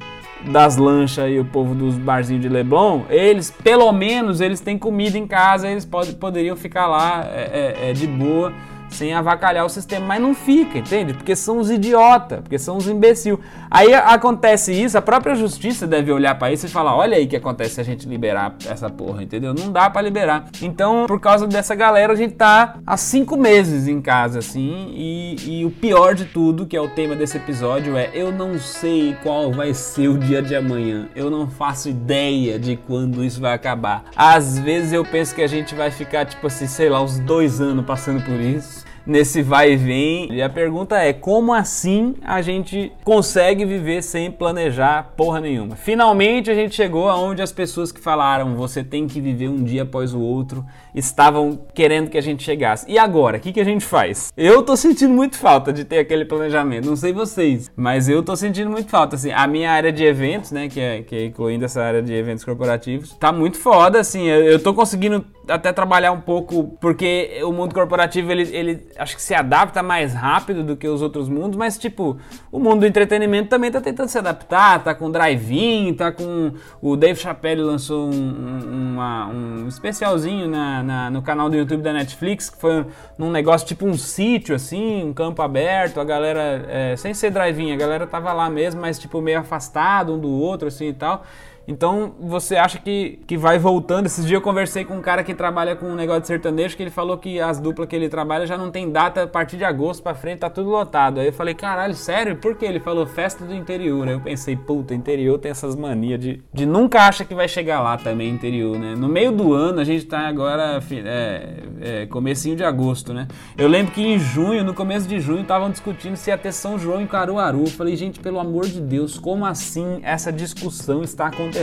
das 0.51 0.77
lanchas 0.77 1.29
e 1.29 1.39
o 1.39 1.45
povo 1.45 1.75
dos 1.75 1.95
barzinhos 1.95 2.41
de 2.41 2.49
Leblon, 2.49 3.01
eles, 3.09 3.51
pelo 3.63 3.91
menos, 3.91 4.39
eles 4.39 4.59
têm 4.59 4.77
comida 4.77 5.17
em 5.17 5.27
casa, 5.27 5.67
eles 5.67 5.85
pod 5.85 6.13
poderiam 6.13 6.55
ficar 6.55 6.87
lá 6.87 7.25
é, 7.25 7.75
é, 7.81 7.89
é 7.89 7.93
de 7.93 8.07
boa 8.07 8.53
sem 8.89 9.13
avacalhar 9.13 9.65
o 9.65 9.69
sistema, 9.69 10.05
mas 10.05 10.21
não 10.21 10.33
fica, 10.33 10.77
entende? 10.77 11.13
Porque 11.13 11.35
são 11.35 11.59
os 11.59 11.69
idiota, 11.69 12.37
porque 12.37 12.57
são 12.57 12.77
os 12.77 12.87
imbecil. 12.87 13.39
Aí 13.69 13.93
acontece 13.93 14.73
isso, 14.73 14.97
a 14.97 15.01
própria 15.01 15.35
justiça 15.35 15.85
deve 15.85 16.11
olhar 16.11 16.35
para 16.35 16.51
isso 16.51 16.65
e 16.65 16.69
falar: 16.69 16.95
olha 16.95 17.17
aí 17.17 17.25
o 17.25 17.27
que 17.27 17.35
acontece 17.35 17.75
se 17.75 17.81
a 17.81 17.83
gente 17.83 18.07
liberar 18.07 18.55
essa 18.67 18.89
porra, 18.89 19.23
entendeu? 19.23 19.53
Não 19.53 19.71
dá 19.71 19.89
para 19.89 20.01
liberar. 20.01 20.45
Então, 20.61 21.05
por 21.07 21.19
causa 21.19 21.47
dessa 21.47 21.75
galera, 21.75 22.13
a 22.13 22.15
gente 22.15 22.35
tá 22.35 22.77
há 22.85 22.97
cinco 22.97 23.37
meses 23.37 23.87
em 23.87 24.01
casa, 24.01 24.39
assim, 24.39 24.91
e, 24.95 25.35
e 25.61 25.65
o 25.65 25.71
pior 25.71 26.15
de 26.15 26.25
tudo, 26.25 26.65
que 26.65 26.75
é 26.75 26.81
o 26.81 26.89
tema 26.89 27.15
desse 27.15 27.37
episódio, 27.37 27.95
é: 27.95 28.09
eu 28.13 28.31
não 28.31 28.57
sei 28.57 29.15
qual 29.21 29.51
vai 29.51 29.73
ser 29.73 30.07
o 30.07 30.17
dia 30.17 30.41
de 30.41 30.55
amanhã, 30.55 31.07
eu 31.15 31.29
não 31.29 31.47
faço 31.47 31.89
ideia 31.89 32.57
de 32.57 32.75
quando 32.75 33.23
isso 33.23 33.39
vai 33.39 33.53
acabar. 33.53 34.05
Às 34.15 34.57
vezes 34.57 34.93
eu 34.93 35.05
penso 35.05 35.35
que 35.35 35.41
a 35.41 35.47
gente 35.47 35.75
vai 35.75 35.91
ficar, 35.91 36.25
tipo 36.25 36.47
assim, 36.47 36.67
sei 36.67 36.89
lá, 36.89 37.01
uns 37.01 37.19
dois 37.19 37.61
anos 37.61 37.85
passando 37.85 38.23
por 38.23 38.39
isso 38.39 38.78
nesse 39.09 39.41
vai 39.41 39.73
e 39.73 39.75
vem. 39.75 40.31
E 40.31 40.41
a 40.41 40.49
pergunta 40.49 40.97
é: 40.97 41.11
como 41.11 41.53
assim 41.53 42.15
a 42.23 42.41
gente 42.41 42.91
consegue 43.03 43.65
viver 43.65 44.01
sem 44.01 44.31
planejar 44.31 45.13
porra 45.17 45.41
nenhuma? 45.41 45.75
Finalmente 45.75 46.49
a 46.51 46.55
gente 46.55 46.75
chegou 46.75 47.09
aonde 47.09 47.41
as 47.41 47.51
pessoas 47.51 47.91
que 47.91 47.99
falaram 47.99 48.55
você 48.55 48.83
tem 48.83 49.07
que 49.07 49.19
viver 49.19 49.49
um 49.49 49.63
dia 49.63 49.83
após 49.83 50.13
o 50.13 50.19
outro 50.19 50.65
estavam 50.93 51.59
querendo 51.73 52.09
que 52.09 52.17
a 52.17 52.21
gente 52.21 52.43
chegasse. 52.43 52.85
E 52.89 52.97
agora, 52.97 53.37
o 53.37 53.39
que, 53.39 53.51
que 53.51 53.59
a 53.59 53.63
gente 53.63 53.85
faz? 53.85 54.31
Eu 54.35 54.63
tô 54.63 54.75
sentindo 54.75 55.13
muito 55.13 55.37
falta 55.37 55.71
de 55.71 55.83
ter 55.83 55.99
aquele 55.99 56.25
planejamento. 56.25 56.85
Não 56.85 56.95
sei 56.95 57.13
vocês, 57.13 57.71
mas 57.75 58.09
eu 58.09 58.21
tô 58.23 58.35
sentindo 58.35 58.69
muito 58.69 58.89
falta. 58.89 59.15
Assim, 59.15 59.31
a 59.31 59.47
minha 59.47 59.71
área 59.71 59.91
de 59.91 60.03
eventos, 60.03 60.51
né, 60.51 60.67
que 60.67 60.79
é, 60.79 61.01
que 61.01 61.15
é 61.15 61.25
incluindo 61.25 61.65
essa 61.65 61.81
área 61.81 62.01
de 62.01 62.13
eventos 62.13 62.43
corporativos, 62.43 63.13
tá 63.13 63.31
muito 63.31 63.57
foda. 63.57 63.99
Assim, 63.99 64.27
eu, 64.27 64.43
eu 64.43 64.59
tô 64.61 64.73
conseguindo 64.73 65.25
até 65.47 65.71
trabalhar 65.73 66.11
um 66.11 66.21
pouco, 66.21 66.77
porque 66.79 67.41
o 67.43 67.51
mundo 67.51 67.73
corporativo 67.73 68.31
ele, 68.31 68.43
ele 68.55 68.87
acho 68.99 69.15
que 69.15 69.21
se 69.21 69.33
adapta 69.33 69.81
mais 69.81 70.13
rápido 70.13 70.63
do 70.63 70.75
que 70.75 70.87
os 70.87 71.01
outros 71.01 71.29
mundos, 71.29 71.57
mas 71.57 71.77
tipo, 71.77 72.17
o 72.51 72.59
mundo 72.59 72.81
do 72.81 72.85
entretenimento 72.85 73.49
também 73.49 73.71
tá 73.71 73.81
tentando 73.81 74.09
se 74.09 74.17
adaptar, 74.17 74.83
tá 74.83 74.93
com 74.93 75.09
drive-in, 75.09 75.93
tá 75.93 76.11
com. 76.11 76.51
O 76.81 76.95
Dave 76.95 77.19
Chappelle 77.19 77.61
lançou 77.61 78.09
um, 78.11 78.93
uma, 78.93 79.27
um 79.27 79.67
especialzinho 79.67 80.47
na, 80.47 80.83
na, 80.83 81.09
no 81.09 81.21
canal 81.21 81.49
do 81.49 81.55
YouTube 81.55 81.81
da 81.81 81.93
Netflix, 81.93 82.49
que 82.49 82.57
foi 82.57 82.85
num 83.17 83.31
negócio 83.31 83.67
tipo 83.67 83.85
um 83.85 83.97
sítio, 83.97 84.55
assim, 84.55 85.03
um 85.03 85.13
campo 85.13 85.41
aberto, 85.41 85.99
a 85.99 86.03
galera, 86.03 86.65
é, 86.67 86.95
sem 86.95 87.13
ser 87.13 87.31
drive-in, 87.31 87.71
a 87.71 87.77
galera 87.77 88.05
tava 88.05 88.33
lá 88.33 88.49
mesmo, 88.49 88.81
mas 88.81 88.99
tipo 88.99 89.21
meio 89.21 89.39
afastado 89.39 90.13
um 90.13 90.19
do 90.19 90.29
outro, 90.29 90.67
assim 90.67 90.89
e 90.89 90.93
tal. 90.93 91.23
Então 91.69 92.15
você 92.19 92.55
acha 92.55 92.79
que, 92.79 93.19
que 93.27 93.37
vai 93.37 93.59
voltando. 93.59 94.07
Esses 94.07 94.25
dias 94.25 94.39
eu 94.39 94.41
conversei 94.41 94.83
com 94.83 94.95
um 94.95 95.01
cara 95.01 95.23
que 95.23 95.35
trabalha 95.35 95.75
com 95.75 95.85
um 95.85 95.93
negócio 95.93 96.21
de 96.21 96.27
sertanejo 96.27 96.75
que 96.75 96.81
ele 96.81 96.89
falou 96.89 97.15
que 97.15 97.39
as 97.39 97.59
duplas 97.59 97.87
que 97.87 97.95
ele 97.95 98.09
trabalha 98.09 98.47
já 98.47 98.57
não 98.57 98.71
tem 98.71 98.91
data 98.91 99.23
a 99.23 99.27
partir 99.27 99.55
de 99.55 99.63
agosto 99.63 100.01
pra 100.01 100.15
frente, 100.15 100.39
tá 100.39 100.49
tudo 100.49 100.71
lotado. 100.71 101.19
Aí 101.19 101.27
eu 101.27 101.33
falei, 101.33 101.53
caralho, 101.53 101.93
sério? 101.93 102.37
Por 102.37 102.55
que? 102.55 102.65
Ele 102.65 102.79
falou 102.79 103.05
festa 103.05 103.45
do 103.45 103.53
interior. 103.53 104.07
Aí 104.07 104.15
eu 104.15 104.19
pensei, 104.19 104.55
puta, 104.55 104.95
interior 104.95 105.37
tem 105.37 105.51
essas 105.51 105.75
manias 105.75 106.19
de, 106.19 106.41
de 106.51 106.65
nunca 106.65 107.03
acha 107.03 107.23
que 107.23 107.35
vai 107.35 107.47
chegar 107.47 107.81
lá 107.81 107.97
também, 107.97 108.31
interior, 108.31 108.79
né? 108.79 108.95
No 108.95 109.07
meio 109.07 109.31
do 109.31 109.53
ano, 109.53 109.79
a 109.79 109.83
gente 109.83 110.05
tá 110.05 110.21
agora 110.21 110.79
é, 111.05 111.53
é, 111.81 112.05
comecinho 112.07 112.55
de 112.55 112.63
agosto, 112.63 113.13
né? 113.13 113.27
Eu 113.55 113.67
lembro 113.67 113.93
que 113.93 114.01
em 114.01 114.17
junho, 114.17 114.63
no 114.63 114.73
começo 114.73 115.07
de 115.07 115.19
junho, 115.19 115.41
estavam 115.41 115.69
discutindo 115.69 116.15
se 116.15 116.31
ia 116.31 116.37
ter 116.37 116.51
São 116.51 116.79
João 116.79 116.99
em 116.99 117.05
Caruaru. 117.05 117.59
Eu 117.59 117.67
falei, 117.67 117.95
gente, 117.95 118.19
pelo 118.19 118.39
amor 118.39 118.65
de 118.65 118.81
Deus, 118.81 119.19
como 119.19 119.45
assim 119.45 119.99
essa 120.01 120.31
discussão 120.31 121.03
está 121.03 121.27
acontecendo? 121.27 121.58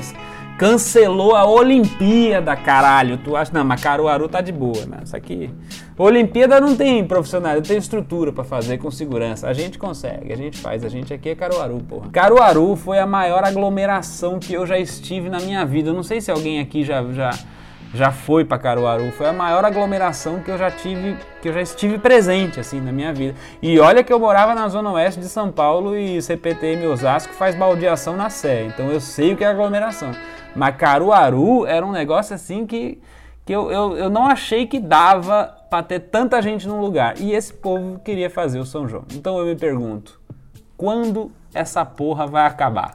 Cancelou 0.58 1.36
a 1.36 1.46
Olimpíada, 1.46 2.56
caralho. 2.56 3.18
Tu 3.18 3.36
acha? 3.36 3.52
Não, 3.52 3.62
mas 3.62 3.82
Caruaru 3.82 4.26
tá 4.26 4.40
de 4.40 4.52
boa, 4.52 4.86
né? 4.86 4.98
Isso 5.04 5.14
aqui. 5.14 5.50
Olimpíada 5.98 6.58
não 6.60 6.74
tem 6.74 7.04
profissionais, 7.04 7.56
não 7.56 7.62
tem 7.62 7.76
estrutura 7.76 8.32
para 8.32 8.42
fazer 8.42 8.78
com 8.78 8.90
segurança. 8.90 9.48
A 9.48 9.52
gente 9.52 9.78
consegue, 9.78 10.32
a 10.32 10.36
gente 10.36 10.58
faz. 10.58 10.82
A 10.82 10.88
gente 10.88 11.12
aqui 11.12 11.28
é 11.28 11.34
Caruaru, 11.34 11.78
porra. 11.80 12.08
Caruaru 12.10 12.74
foi 12.74 12.98
a 12.98 13.06
maior 13.06 13.44
aglomeração 13.44 14.38
que 14.38 14.54
eu 14.54 14.66
já 14.66 14.78
estive 14.78 15.28
na 15.28 15.40
minha 15.40 15.64
vida. 15.66 15.90
Eu 15.90 15.94
não 15.94 16.02
sei 16.02 16.22
se 16.22 16.30
alguém 16.30 16.58
aqui 16.58 16.82
já, 16.82 17.02
já 17.12 17.30
já 17.94 18.10
foi 18.10 18.44
para 18.44 18.58
Caruaru, 18.58 19.10
foi 19.12 19.26
a 19.26 19.32
maior 19.32 19.64
aglomeração 19.64 20.40
que 20.40 20.50
eu 20.50 20.58
já 20.58 20.70
tive, 20.70 21.16
que 21.40 21.48
eu 21.48 21.52
já 21.52 21.62
estive 21.62 21.98
presente 21.98 22.60
assim 22.60 22.80
na 22.80 22.92
minha 22.92 23.12
vida. 23.12 23.34
E 23.62 23.78
olha 23.78 24.02
que 24.04 24.12
eu 24.12 24.18
morava 24.18 24.54
na 24.54 24.68
zona 24.68 24.92
oeste 24.92 25.20
de 25.20 25.28
São 25.28 25.50
Paulo 25.50 25.96
e 25.96 26.20
CPTM 26.20 26.86
Osasco 26.86 27.32
faz 27.34 27.54
baldeação 27.54 28.16
na 28.16 28.30
Sé, 28.30 28.64
então 28.64 28.90
eu 28.90 29.00
sei 29.00 29.32
o 29.32 29.36
que 29.36 29.44
é 29.44 29.46
aglomeração. 29.46 30.12
Mas 30.54 30.76
Caruaru 30.76 31.66
era 31.66 31.84
um 31.84 31.92
negócio 31.92 32.34
assim 32.34 32.66
que, 32.66 33.00
que 33.44 33.52
eu, 33.52 33.70
eu, 33.70 33.96
eu 33.96 34.10
não 34.10 34.26
achei 34.26 34.66
que 34.66 34.80
dava 34.80 35.54
para 35.68 35.82
ter 35.82 36.00
tanta 36.00 36.40
gente 36.40 36.66
num 36.66 36.80
lugar. 36.80 37.20
E 37.20 37.32
esse 37.32 37.52
povo 37.52 37.98
queria 37.98 38.30
fazer 38.30 38.58
o 38.58 38.64
São 38.64 38.88
João. 38.88 39.04
Então 39.14 39.38
eu 39.38 39.44
me 39.44 39.54
pergunto, 39.54 40.18
quando 40.76 41.30
essa 41.52 41.84
porra 41.84 42.26
vai 42.26 42.46
acabar? 42.46 42.94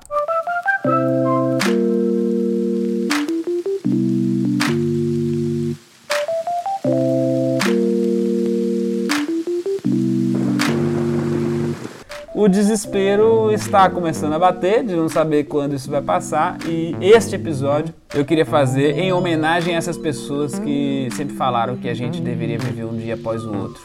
O 12.41 12.49
desespero 12.49 13.51
está 13.51 13.87
começando 13.87 14.33
a 14.33 14.39
bater, 14.39 14.83
de 14.83 14.95
não 14.95 15.07
saber 15.07 15.43
quando 15.43 15.75
isso 15.75 15.91
vai 15.91 16.01
passar, 16.01 16.57
e 16.67 16.95
este 16.99 17.35
episódio 17.35 17.93
eu 18.15 18.25
queria 18.25 18.47
fazer 18.47 18.97
em 18.97 19.13
homenagem 19.13 19.75
a 19.75 19.77
essas 19.77 19.95
pessoas 19.95 20.57
que 20.57 21.07
sempre 21.11 21.35
falaram 21.35 21.77
que 21.77 21.87
a 21.87 21.93
gente 21.93 22.19
deveria 22.19 22.57
viver 22.57 22.85
um 22.85 22.97
dia 22.97 23.13
após 23.13 23.45
o 23.45 23.55
outro, 23.55 23.83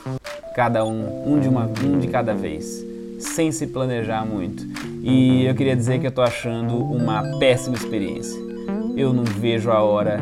cada 0.54 0.86
um, 0.86 1.34
um 1.34 1.38
de, 1.38 1.48
uma, 1.48 1.70
um 1.84 1.98
de 1.98 2.08
cada 2.08 2.32
vez, 2.32 2.82
sem 3.18 3.52
se 3.52 3.66
planejar 3.66 4.24
muito. 4.24 4.66
E 5.02 5.44
eu 5.44 5.54
queria 5.54 5.76
dizer 5.76 5.98
que 5.98 6.06
eu 6.06 6.10
estou 6.10 6.24
achando 6.24 6.78
uma 6.78 7.38
péssima 7.38 7.76
experiência. 7.76 8.40
Eu 8.96 9.12
não 9.12 9.24
vejo 9.24 9.70
a 9.70 9.82
hora 9.82 10.18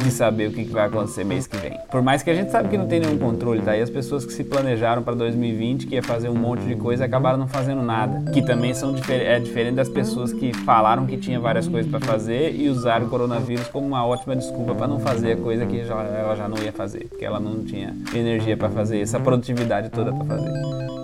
de 0.00 0.10
saber 0.10 0.48
o 0.48 0.52
que 0.52 0.64
vai 0.64 0.86
acontecer 0.86 1.24
mês 1.24 1.46
que 1.46 1.56
vem. 1.56 1.78
Por 1.90 2.02
mais 2.02 2.22
que 2.22 2.30
a 2.30 2.34
gente 2.34 2.50
sabe 2.50 2.68
que 2.68 2.76
não 2.76 2.86
tem 2.86 3.00
nenhum 3.00 3.18
controle, 3.18 3.62
tá? 3.62 3.76
E 3.76 3.82
as 3.82 3.90
pessoas 3.90 4.24
que 4.24 4.32
se 4.32 4.44
planejaram 4.44 5.02
para 5.02 5.14
2020, 5.14 5.86
que 5.86 5.94
ia 5.94 6.02
fazer 6.02 6.28
um 6.28 6.34
monte 6.34 6.64
de 6.64 6.74
coisa, 6.76 7.04
acabaram 7.04 7.38
não 7.38 7.48
fazendo 7.48 7.82
nada. 7.82 8.30
Que 8.32 8.42
também 8.42 8.74
são 8.74 8.92
difer 8.92 9.20
é 9.22 9.38
diferente 9.38 9.74
das 9.74 9.88
pessoas 9.88 10.32
que 10.32 10.52
falaram 10.52 11.06
que 11.06 11.16
tinha 11.16 11.38
várias 11.38 11.68
coisas 11.68 11.90
para 11.90 12.00
fazer 12.00 12.54
e 12.54 12.68
usaram 12.68 13.06
o 13.06 13.10
coronavírus 13.10 13.68
como 13.68 13.86
uma 13.86 14.04
ótima 14.04 14.34
desculpa 14.34 14.74
para 14.74 14.88
não 14.88 14.98
fazer 14.98 15.32
a 15.32 15.36
coisa 15.36 15.66
que 15.66 15.84
já, 15.84 15.94
ela 16.02 16.34
já 16.34 16.48
não 16.48 16.58
ia 16.58 16.72
fazer, 16.72 17.06
porque 17.08 17.24
ela 17.24 17.38
não 17.38 17.64
tinha 17.64 17.96
energia 18.14 18.56
para 18.56 18.70
fazer 18.70 19.00
essa 19.00 19.20
produtividade 19.20 19.90
toda 19.90 20.12
para 20.12 20.24
fazer. 20.24 20.52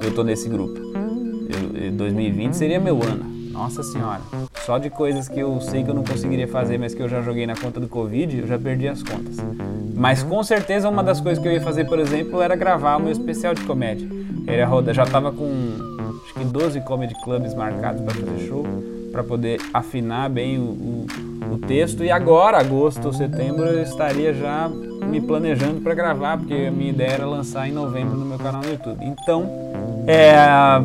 Eu 0.02 0.14
tô 0.14 0.22
nesse 0.22 0.48
grupo. 0.48 0.78
Eu, 1.74 1.92
2020 1.92 2.54
seria 2.54 2.80
meu 2.80 3.02
ano. 3.02 3.24
Nossa 3.52 3.82
senhora. 3.82 4.20
Só 4.66 4.78
de 4.78 4.90
coisas 4.90 5.28
que 5.28 5.38
eu 5.38 5.60
sei 5.60 5.84
que 5.84 5.90
eu 5.90 5.94
não 5.94 6.02
conseguiria 6.02 6.48
fazer, 6.48 6.76
mas 6.76 6.92
que 6.92 7.00
eu 7.00 7.08
já 7.08 7.22
joguei 7.22 7.46
na 7.46 7.54
conta 7.54 7.78
do 7.78 7.86
Covid, 7.86 8.36
eu 8.36 8.48
já 8.48 8.58
perdi 8.58 8.88
as 8.88 9.00
contas. 9.00 9.36
Mas 9.94 10.24
com 10.24 10.42
certeza 10.42 10.88
uma 10.88 11.04
das 11.04 11.20
coisas 11.20 11.40
que 11.40 11.46
eu 11.48 11.52
ia 11.52 11.60
fazer, 11.60 11.84
por 11.84 12.00
exemplo, 12.00 12.42
era 12.42 12.56
gravar 12.56 12.96
o 12.96 13.00
meu 13.00 13.12
especial 13.12 13.54
de 13.54 13.62
comédia. 13.62 14.08
Ele 14.44 14.64
roda, 14.64 14.92
já 14.92 15.06
tava 15.06 15.30
com 15.30 15.48
acho 16.24 16.34
que 16.34 16.44
12 16.44 16.80
comedy 16.80 17.14
clubs 17.22 17.54
marcados 17.54 18.02
para 18.02 18.12
fazer 18.12 18.48
show, 18.48 18.66
para 19.12 19.22
poder 19.22 19.60
afinar 19.72 20.28
bem 20.28 20.58
o, 20.58 20.62
o, 20.62 21.06
o 21.52 21.58
texto. 21.58 22.02
E 22.02 22.10
agora, 22.10 22.58
agosto 22.58 23.06
ou 23.06 23.12
setembro, 23.12 23.66
eu 23.66 23.84
estaria 23.84 24.34
já 24.34 24.68
me 24.68 25.20
planejando 25.20 25.80
para 25.80 25.94
gravar, 25.94 26.38
porque 26.38 26.54
a 26.54 26.72
minha 26.72 26.90
ideia 26.90 27.12
era 27.12 27.26
lançar 27.26 27.68
em 27.68 27.72
novembro 27.72 28.16
no 28.16 28.26
meu 28.26 28.38
canal 28.38 28.62
no 28.62 28.68
YouTube. 28.68 28.98
Então, 29.00 29.65
é, 30.06 30.36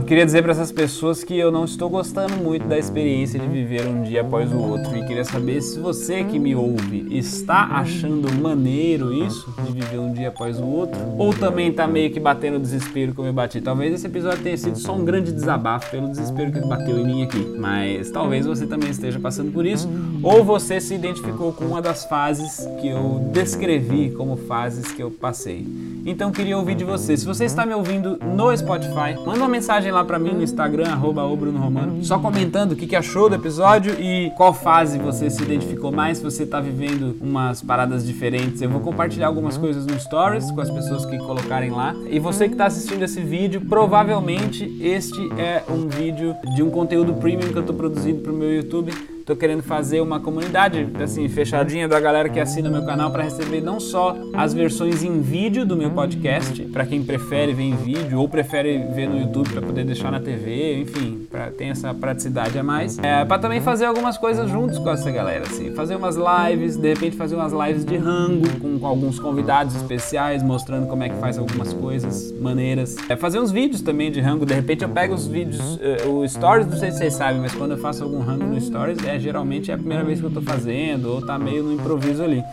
queria 0.07 0.25
dizer 0.25 0.41
para 0.41 0.51
essas 0.51 0.71
pessoas 0.71 1.23
que 1.23 1.37
eu 1.37 1.51
não 1.51 1.65
estou 1.65 1.89
gostando 1.89 2.35
muito 2.37 2.67
da 2.67 2.77
experiência 2.77 3.39
de 3.39 3.47
viver 3.47 3.85
um 3.85 4.01
dia 4.01 4.21
após 4.21 4.51
o 4.51 4.57
outro 4.57 4.97
e 4.97 5.05
queria 5.05 5.23
saber 5.23 5.61
se 5.61 5.79
você 5.79 6.23
que 6.23 6.39
me 6.39 6.55
ouve 6.55 7.07
está 7.11 7.65
achando 7.71 8.33
maneiro 8.33 9.13
isso 9.13 9.53
de 9.63 9.71
viver 9.73 9.99
um 9.99 10.11
dia 10.11 10.29
após 10.29 10.59
o 10.59 10.65
outro 10.65 10.99
ou 11.17 11.33
também 11.33 11.69
está 11.69 11.85
meio 11.85 12.11
que 12.11 12.19
batendo 12.19 12.59
desespero 12.59 13.13
como 13.13 13.27
eu 13.27 13.33
bati. 13.33 13.61
Talvez 13.61 13.93
esse 13.93 14.07
episódio 14.07 14.41
tenha 14.41 14.57
sido 14.57 14.77
só 14.77 14.95
um 14.95 15.05
grande 15.05 15.31
desabafo 15.31 15.91
pelo 15.91 16.09
desespero 16.09 16.51
que 16.51 16.59
bateu 16.61 16.99
em 16.99 17.05
mim 17.05 17.23
aqui, 17.23 17.55
mas 17.59 18.09
talvez 18.09 18.45
você 18.45 18.65
também 18.65 18.89
esteja 18.89 19.19
passando 19.19 19.51
por 19.51 19.65
isso 19.65 19.87
ou 20.23 20.43
você 20.43 20.81
se 20.81 20.95
identificou 20.95 21.53
com 21.53 21.65
uma 21.65 21.81
das 21.81 22.05
fases 22.05 22.67
que 22.79 22.87
eu 22.87 23.29
descrevi 23.31 24.11
como 24.11 24.35
fases 24.35 24.91
que 24.91 25.01
eu 25.01 25.11
passei. 25.11 25.65
Então 26.05 26.31
queria 26.31 26.57
ouvir 26.57 26.75
de 26.75 26.83
você. 26.83 27.15
Se 27.15 27.25
você 27.25 27.45
está 27.45 27.65
me 27.65 27.73
ouvindo 27.73 28.17
no 28.17 28.55
Spotify, 28.55 29.15
manda 29.25 29.39
uma 29.39 29.47
mensagem 29.47 29.91
lá 29.91 30.03
para 30.03 30.17
mim 30.17 30.31
no 30.31 30.41
Instagram, 30.41 30.87
arroba 30.87 31.21
Romano, 31.21 32.03
só 32.03 32.17
comentando 32.19 32.71
o 32.71 32.75
que, 32.75 32.87
que 32.87 32.95
achou 32.95 33.29
do 33.29 33.35
episódio 33.35 33.93
e 33.99 34.31
qual 34.35 34.53
fase 34.53 34.97
você 34.97 35.29
se 35.29 35.41
identificou 35.41 35.91
mais, 35.91 36.17
se 36.17 36.23
você 36.23 36.43
está 36.43 36.59
vivendo 36.59 37.15
umas 37.21 37.61
paradas 37.61 38.05
diferentes. 38.05 38.61
Eu 38.61 38.69
vou 38.69 38.81
compartilhar 38.81 39.27
algumas 39.27 39.57
coisas 39.57 39.85
no 39.85 39.99
Stories 39.99 40.49
com 40.51 40.61
as 40.61 40.69
pessoas 40.69 41.05
que 41.05 41.17
colocarem 41.17 41.71
lá. 41.71 41.95
E 42.09 42.19
você 42.19 42.47
que 42.47 42.53
está 42.53 42.65
assistindo 42.65 43.03
esse 43.03 43.21
vídeo, 43.21 43.61
provavelmente 43.61 44.77
este 44.81 45.19
é 45.37 45.63
um 45.69 45.87
vídeo 45.87 46.35
de 46.55 46.63
um 46.63 46.69
conteúdo 46.69 47.13
premium 47.13 47.49
que 47.49 47.57
eu 47.57 47.61
estou 47.61 47.75
produzindo 47.75 48.21
para 48.21 48.31
o 48.31 48.35
meu 48.35 48.53
YouTube 48.53 48.91
Tô 49.25 49.35
querendo 49.35 49.61
fazer 49.61 50.01
uma 50.01 50.19
comunidade 50.19 50.87
assim 51.01 51.27
fechadinha 51.29 51.87
da 51.87 51.99
galera 51.99 52.27
que 52.29 52.39
assina 52.39 52.69
meu 52.69 52.83
canal 52.85 53.11
para 53.11 53.23
receber 53.23 53.61
não 53.61 53.79
só 53.79 54.15
as 54.33 54.53
versões 54.53 55.03
em 55.03 55.21
vídeo 55.21 55.65
do 55.65 55.77
meu 55.77 55.91
podcast, 55.91 56.61
para 56.65 56.85
quem 56.85 57.03
prefere 57.03 57.53
ver 57.53 57.63
em 57.63 57.75
vídeo 57.75 58.19
ou 58.19 58.27
prefere 58.27 58.79
ver 58.93 59.07
no 59.07 59.19
YouTube 59.19 59.49
para 59.49 59.61
poder 59.61 59.85
deixar 59.85 60.11
na 60.11 60.19
TV, 60.19 60.81
enfim, 60.81 61.27
para 61.29 61.51
ter 61.51 61.65
essa 61.65 61.93
praticidade 61.93 62.57
a 62.57 62.63
mais. 62.63 62.97
É, 62.99 63.23
para 63.25 63.39
também 63.39 63.61
fazer 63.61 63.85
algumas 63.85 64.17
coisas 64.17 64.49
juntos 64.49 64.77
com 64.79 64.89
essa 64.89 65.11
galera, 65.11 65.43
assim, 65.45 65.71
fazer 65.73 65.95
umas 65.95 66.15
lives, 66.15 66.75
de 66.75 66.89
repente 66.89 67.15
fazer 67.15 67.35
umas 67.35 67.53
lives 67.53 67.85
de 67.85 67.97
rango 67.97 68.47
com, 68.59 68.79
com 68.79 68.87
alguns 68.87 69.19
convidados 69.19 69.75
especiais 69.75 70.41
mostrando 70.41 70.87
como 70.87 71.03
é 71.03 71.09
que 71.09 71.15
faz 71.15 71.37
algumas 71.37 71.73
coisas 71.73 72.31
maneiras. 72.39 72.95
É, 73.09 73.15
fazer 73.15 73.39
uns 73.39 73.51
vídeos 73.51 73.81
também 73.81 74.11
de 74.11 74.19
rango, 74.19 74.45
de 74.45 74.53
repente 74.53 74.83
eu 74.83 74.89
pego 74.89 75.13
os 75.13 75.27
vídeos, 75.27 75.75
uh, 75.75 76.09
o 76.09 76.27
stories, 76.27 76.67
não 76.67 76.77
sei 76.77 76.91
se 76.91 76.97
vocês 76.97 77.13
sabem, 77.13 77.39
mas 77.39 77.53
quando 77.53 77.71
eu 77.71 77.77
faço 77.77 78.03
algum 78.03 78.19
rango 78.19 78.45
no 78.45 78.59
stories 78.59 79.03
é 79.05 79.10
geralmente 79.19 79.71
é 79.71 79.73
a 79.73 79.77
primeira 79.77 80.03
vez 80.03 80.19
que 80.19 80.25
eu 80.25 80.31
tô 80.31 80.41
fazendo, 80.41 81.13
ou 81.13 81.21
tá 81.25 81.37
meio 81.37 81.63
no 81.63 81.73
improviso 81.73 82.23
ali. 82.23 82.43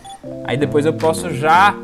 Aí 0.45 0.57
depois 0.57 0.85
eu 0.85 0.93
posso 0.93 1.33
já 1.33 1.75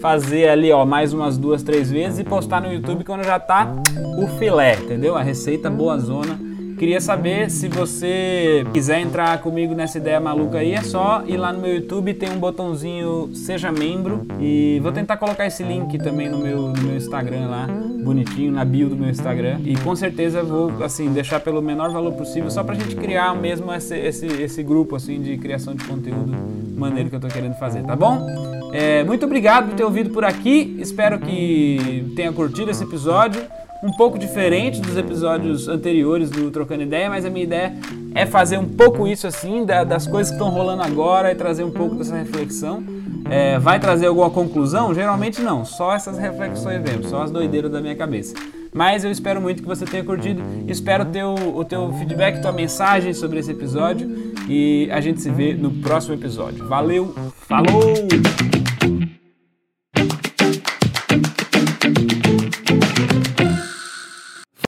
fazer 0.00 0.48
ali, 0.48 0.72
ó, 0.72 0.84
mais 0.84 1.12
umas 1.12 1.38
duas, 1.38 1.62
três 1.62 1.90
vezes 1.90 2.18
e 2.18 2.24
postar 2.24 2.60
no 2.60 2.72
YouTube 2.72 3.04
quando 3.04 3.24
já 3.24 3.38
tá 3.38 3.72
o 4.18 4.26
filé, 4.38 4.74
entendeu? 4.74 5.16
A 5.16 5.22
receita 5.22 5.70
boa 5.70 5.96
zona 5.98 6.51
Queria 6.82 7.00
saber 7.00 7.48
se 7.48 7.68
você 7.68 8.66
quiser 8.74 8.98
entrar 8.98 9.40
comigo 9.40 9.72
nessa 9.72 9.98
ideia 9.98 10.18
maluca 10.18 10.58
aí, 10.58 10.72
é 10.72 10.82
só 10.82 11.22
ir 11.28 11.36
lá 11.36 11.52
no 11.52 11.60
meu 11.60 11.76
YouTube, 11.76 12.12
tem 12.12 12.28
um 12.28 12.40
botãozinho 12.40 13.30
Seja 13.32 13.70
Membro 13.70 14.26
e 14.40 14.80
vou 14.82 14.90
tentar 14.90 15.16
colocar 15.16 15.46
esse 15.46 15.62
link 15.62 15.96
também 15.98 16.28
no 16.28 16.38
meu, 16.38 16.72
no 16.72 16.82
meu 16.82 16.96
Instagram 16.96 17.46
lá, 17.46 17.68
bonitinho, 18.02 18.50
na 18.50 18.64
bio 18.64 18.88
do 18.88 18.96
meu 18.96 19.08
Instagram. 19.08 19.60
E 19.64 19.76
com 19.76 19.94
certeza 19.94 20.42
vou, 20.42 20.82
assim, 20.82 21.12
deixar 21.12 21.38
pelo 21.38 21.62
menor 21.62 21.92
valor 21.92 22.14
possível, 22.14 22.50
só 22.50 22.64
pra 22.64 22.74
gente 22.74 22.96
criar 22.96 23.32
mesmo 23.36 23.72
esse, 23.72 23.96
esse, 23.96 24.26
esse 24.26 24.60
grupo, 24.64 24.96
assim, 24.96 25.22
de 25.22 25.38
criação 25.38 25.76
de 25.76 25.84
conteúdo 25.84 26.34
maneiro 26.76 27.08
que 27.08 27.14
eu 27.14 27.20
tô 27.20 27.28
querendo 27.28 27.54
fazer, 27.54 27.84
tá 27.84 27.94
bom? 27.94 28.26
É, 28.72 29.04
muito 29.04 29.24
obrigado 29.24 29.68
por 29.68 29.76
ter 29.76 29.84
ouvido 29.84 30.10
por 30.10 30.24
aqui, 30.24 30.76
espero 30.80 31.20
que 31.20 32.12
tenha 32.16 32.32
curtido 32.32 32.72
esse 32.72 32.82
episódio 32.82 33.40
um 33.82 33.90
pouco 33.90 34.18
diferente 34.18 34.80
dos 34.80 34.96
episódios 34.96 35.68
anteriores 35.68 36.30
do 36.30 36.50
Trocando 36.50 36.82
Ideia, 36.82 37.10
mas 37.10 37.24
a 37.24 37.30
minha 37.30 37.44
ideia 37.44 37.74
é 38.14 38.24
fazer 38.24 38.56
um 38.58 38.68
pouco 38.68 39.06
isso 39.08 39.26
assim, 39.26 39.64
das 39.64 40.06
coisas 40.06 40.30
que 40.30 40.36
estão 40.36 40.50
rolando 40.50 40.82
agora 40.82 41.32
e 41.32 41.34
trazer 41.34 41.64
um 41.64 41.70
pouco 41.70 41.96
dessa 41.96 42.16
reflexão. 42.16 42.82
É, 43.28 43.58
vai 43.58 43.80
trazer 43.80 44.06
alguma 44.06 44.30
conclusão? 44.30 44.94
Geralmente 44.94 45.40
não, 45.40 45.64
só 45.64 45.94
essas 45.94 46.18
reflexões 46.18 46.80
mesmo, 46.82 47.04
só 47.04 47.22
as 47.22 47.30
doideiras 47.30 47.70
da 47.70 47.80
minha 47.80 47.96
cabeça. 47.96 48.34
Mas 48.74 49.04
eu 49.04 49.10
espero 49.10 49.40
muito 49.40 49.62
que 49.62 49.68
você 49.68 49.84
tenha 49.84 50.02
curtido, 50.02 50.42
espero 50.66 51.04
ter 51.04 51.24
o, 51.24 51.56
o 51.56 51.64
teu 51.64 51.92
feedback, 51.94 52.40
tua 52.40 52.52
mensagem 52.52 53.12
sobre 53.12 53.38
esse 53.38 53.50
episódio 53.50 54.34
e 54.48 54.88
a 54.90 55.00
gente 55.00 55.20
se 55.20 55.30
vê 55.30 55.54
no 55.54 55.70
próximo 55.70 56.14
episódio. 56.14 56.66
Valeu, 56.66 57.14
falou! 57.46 57.92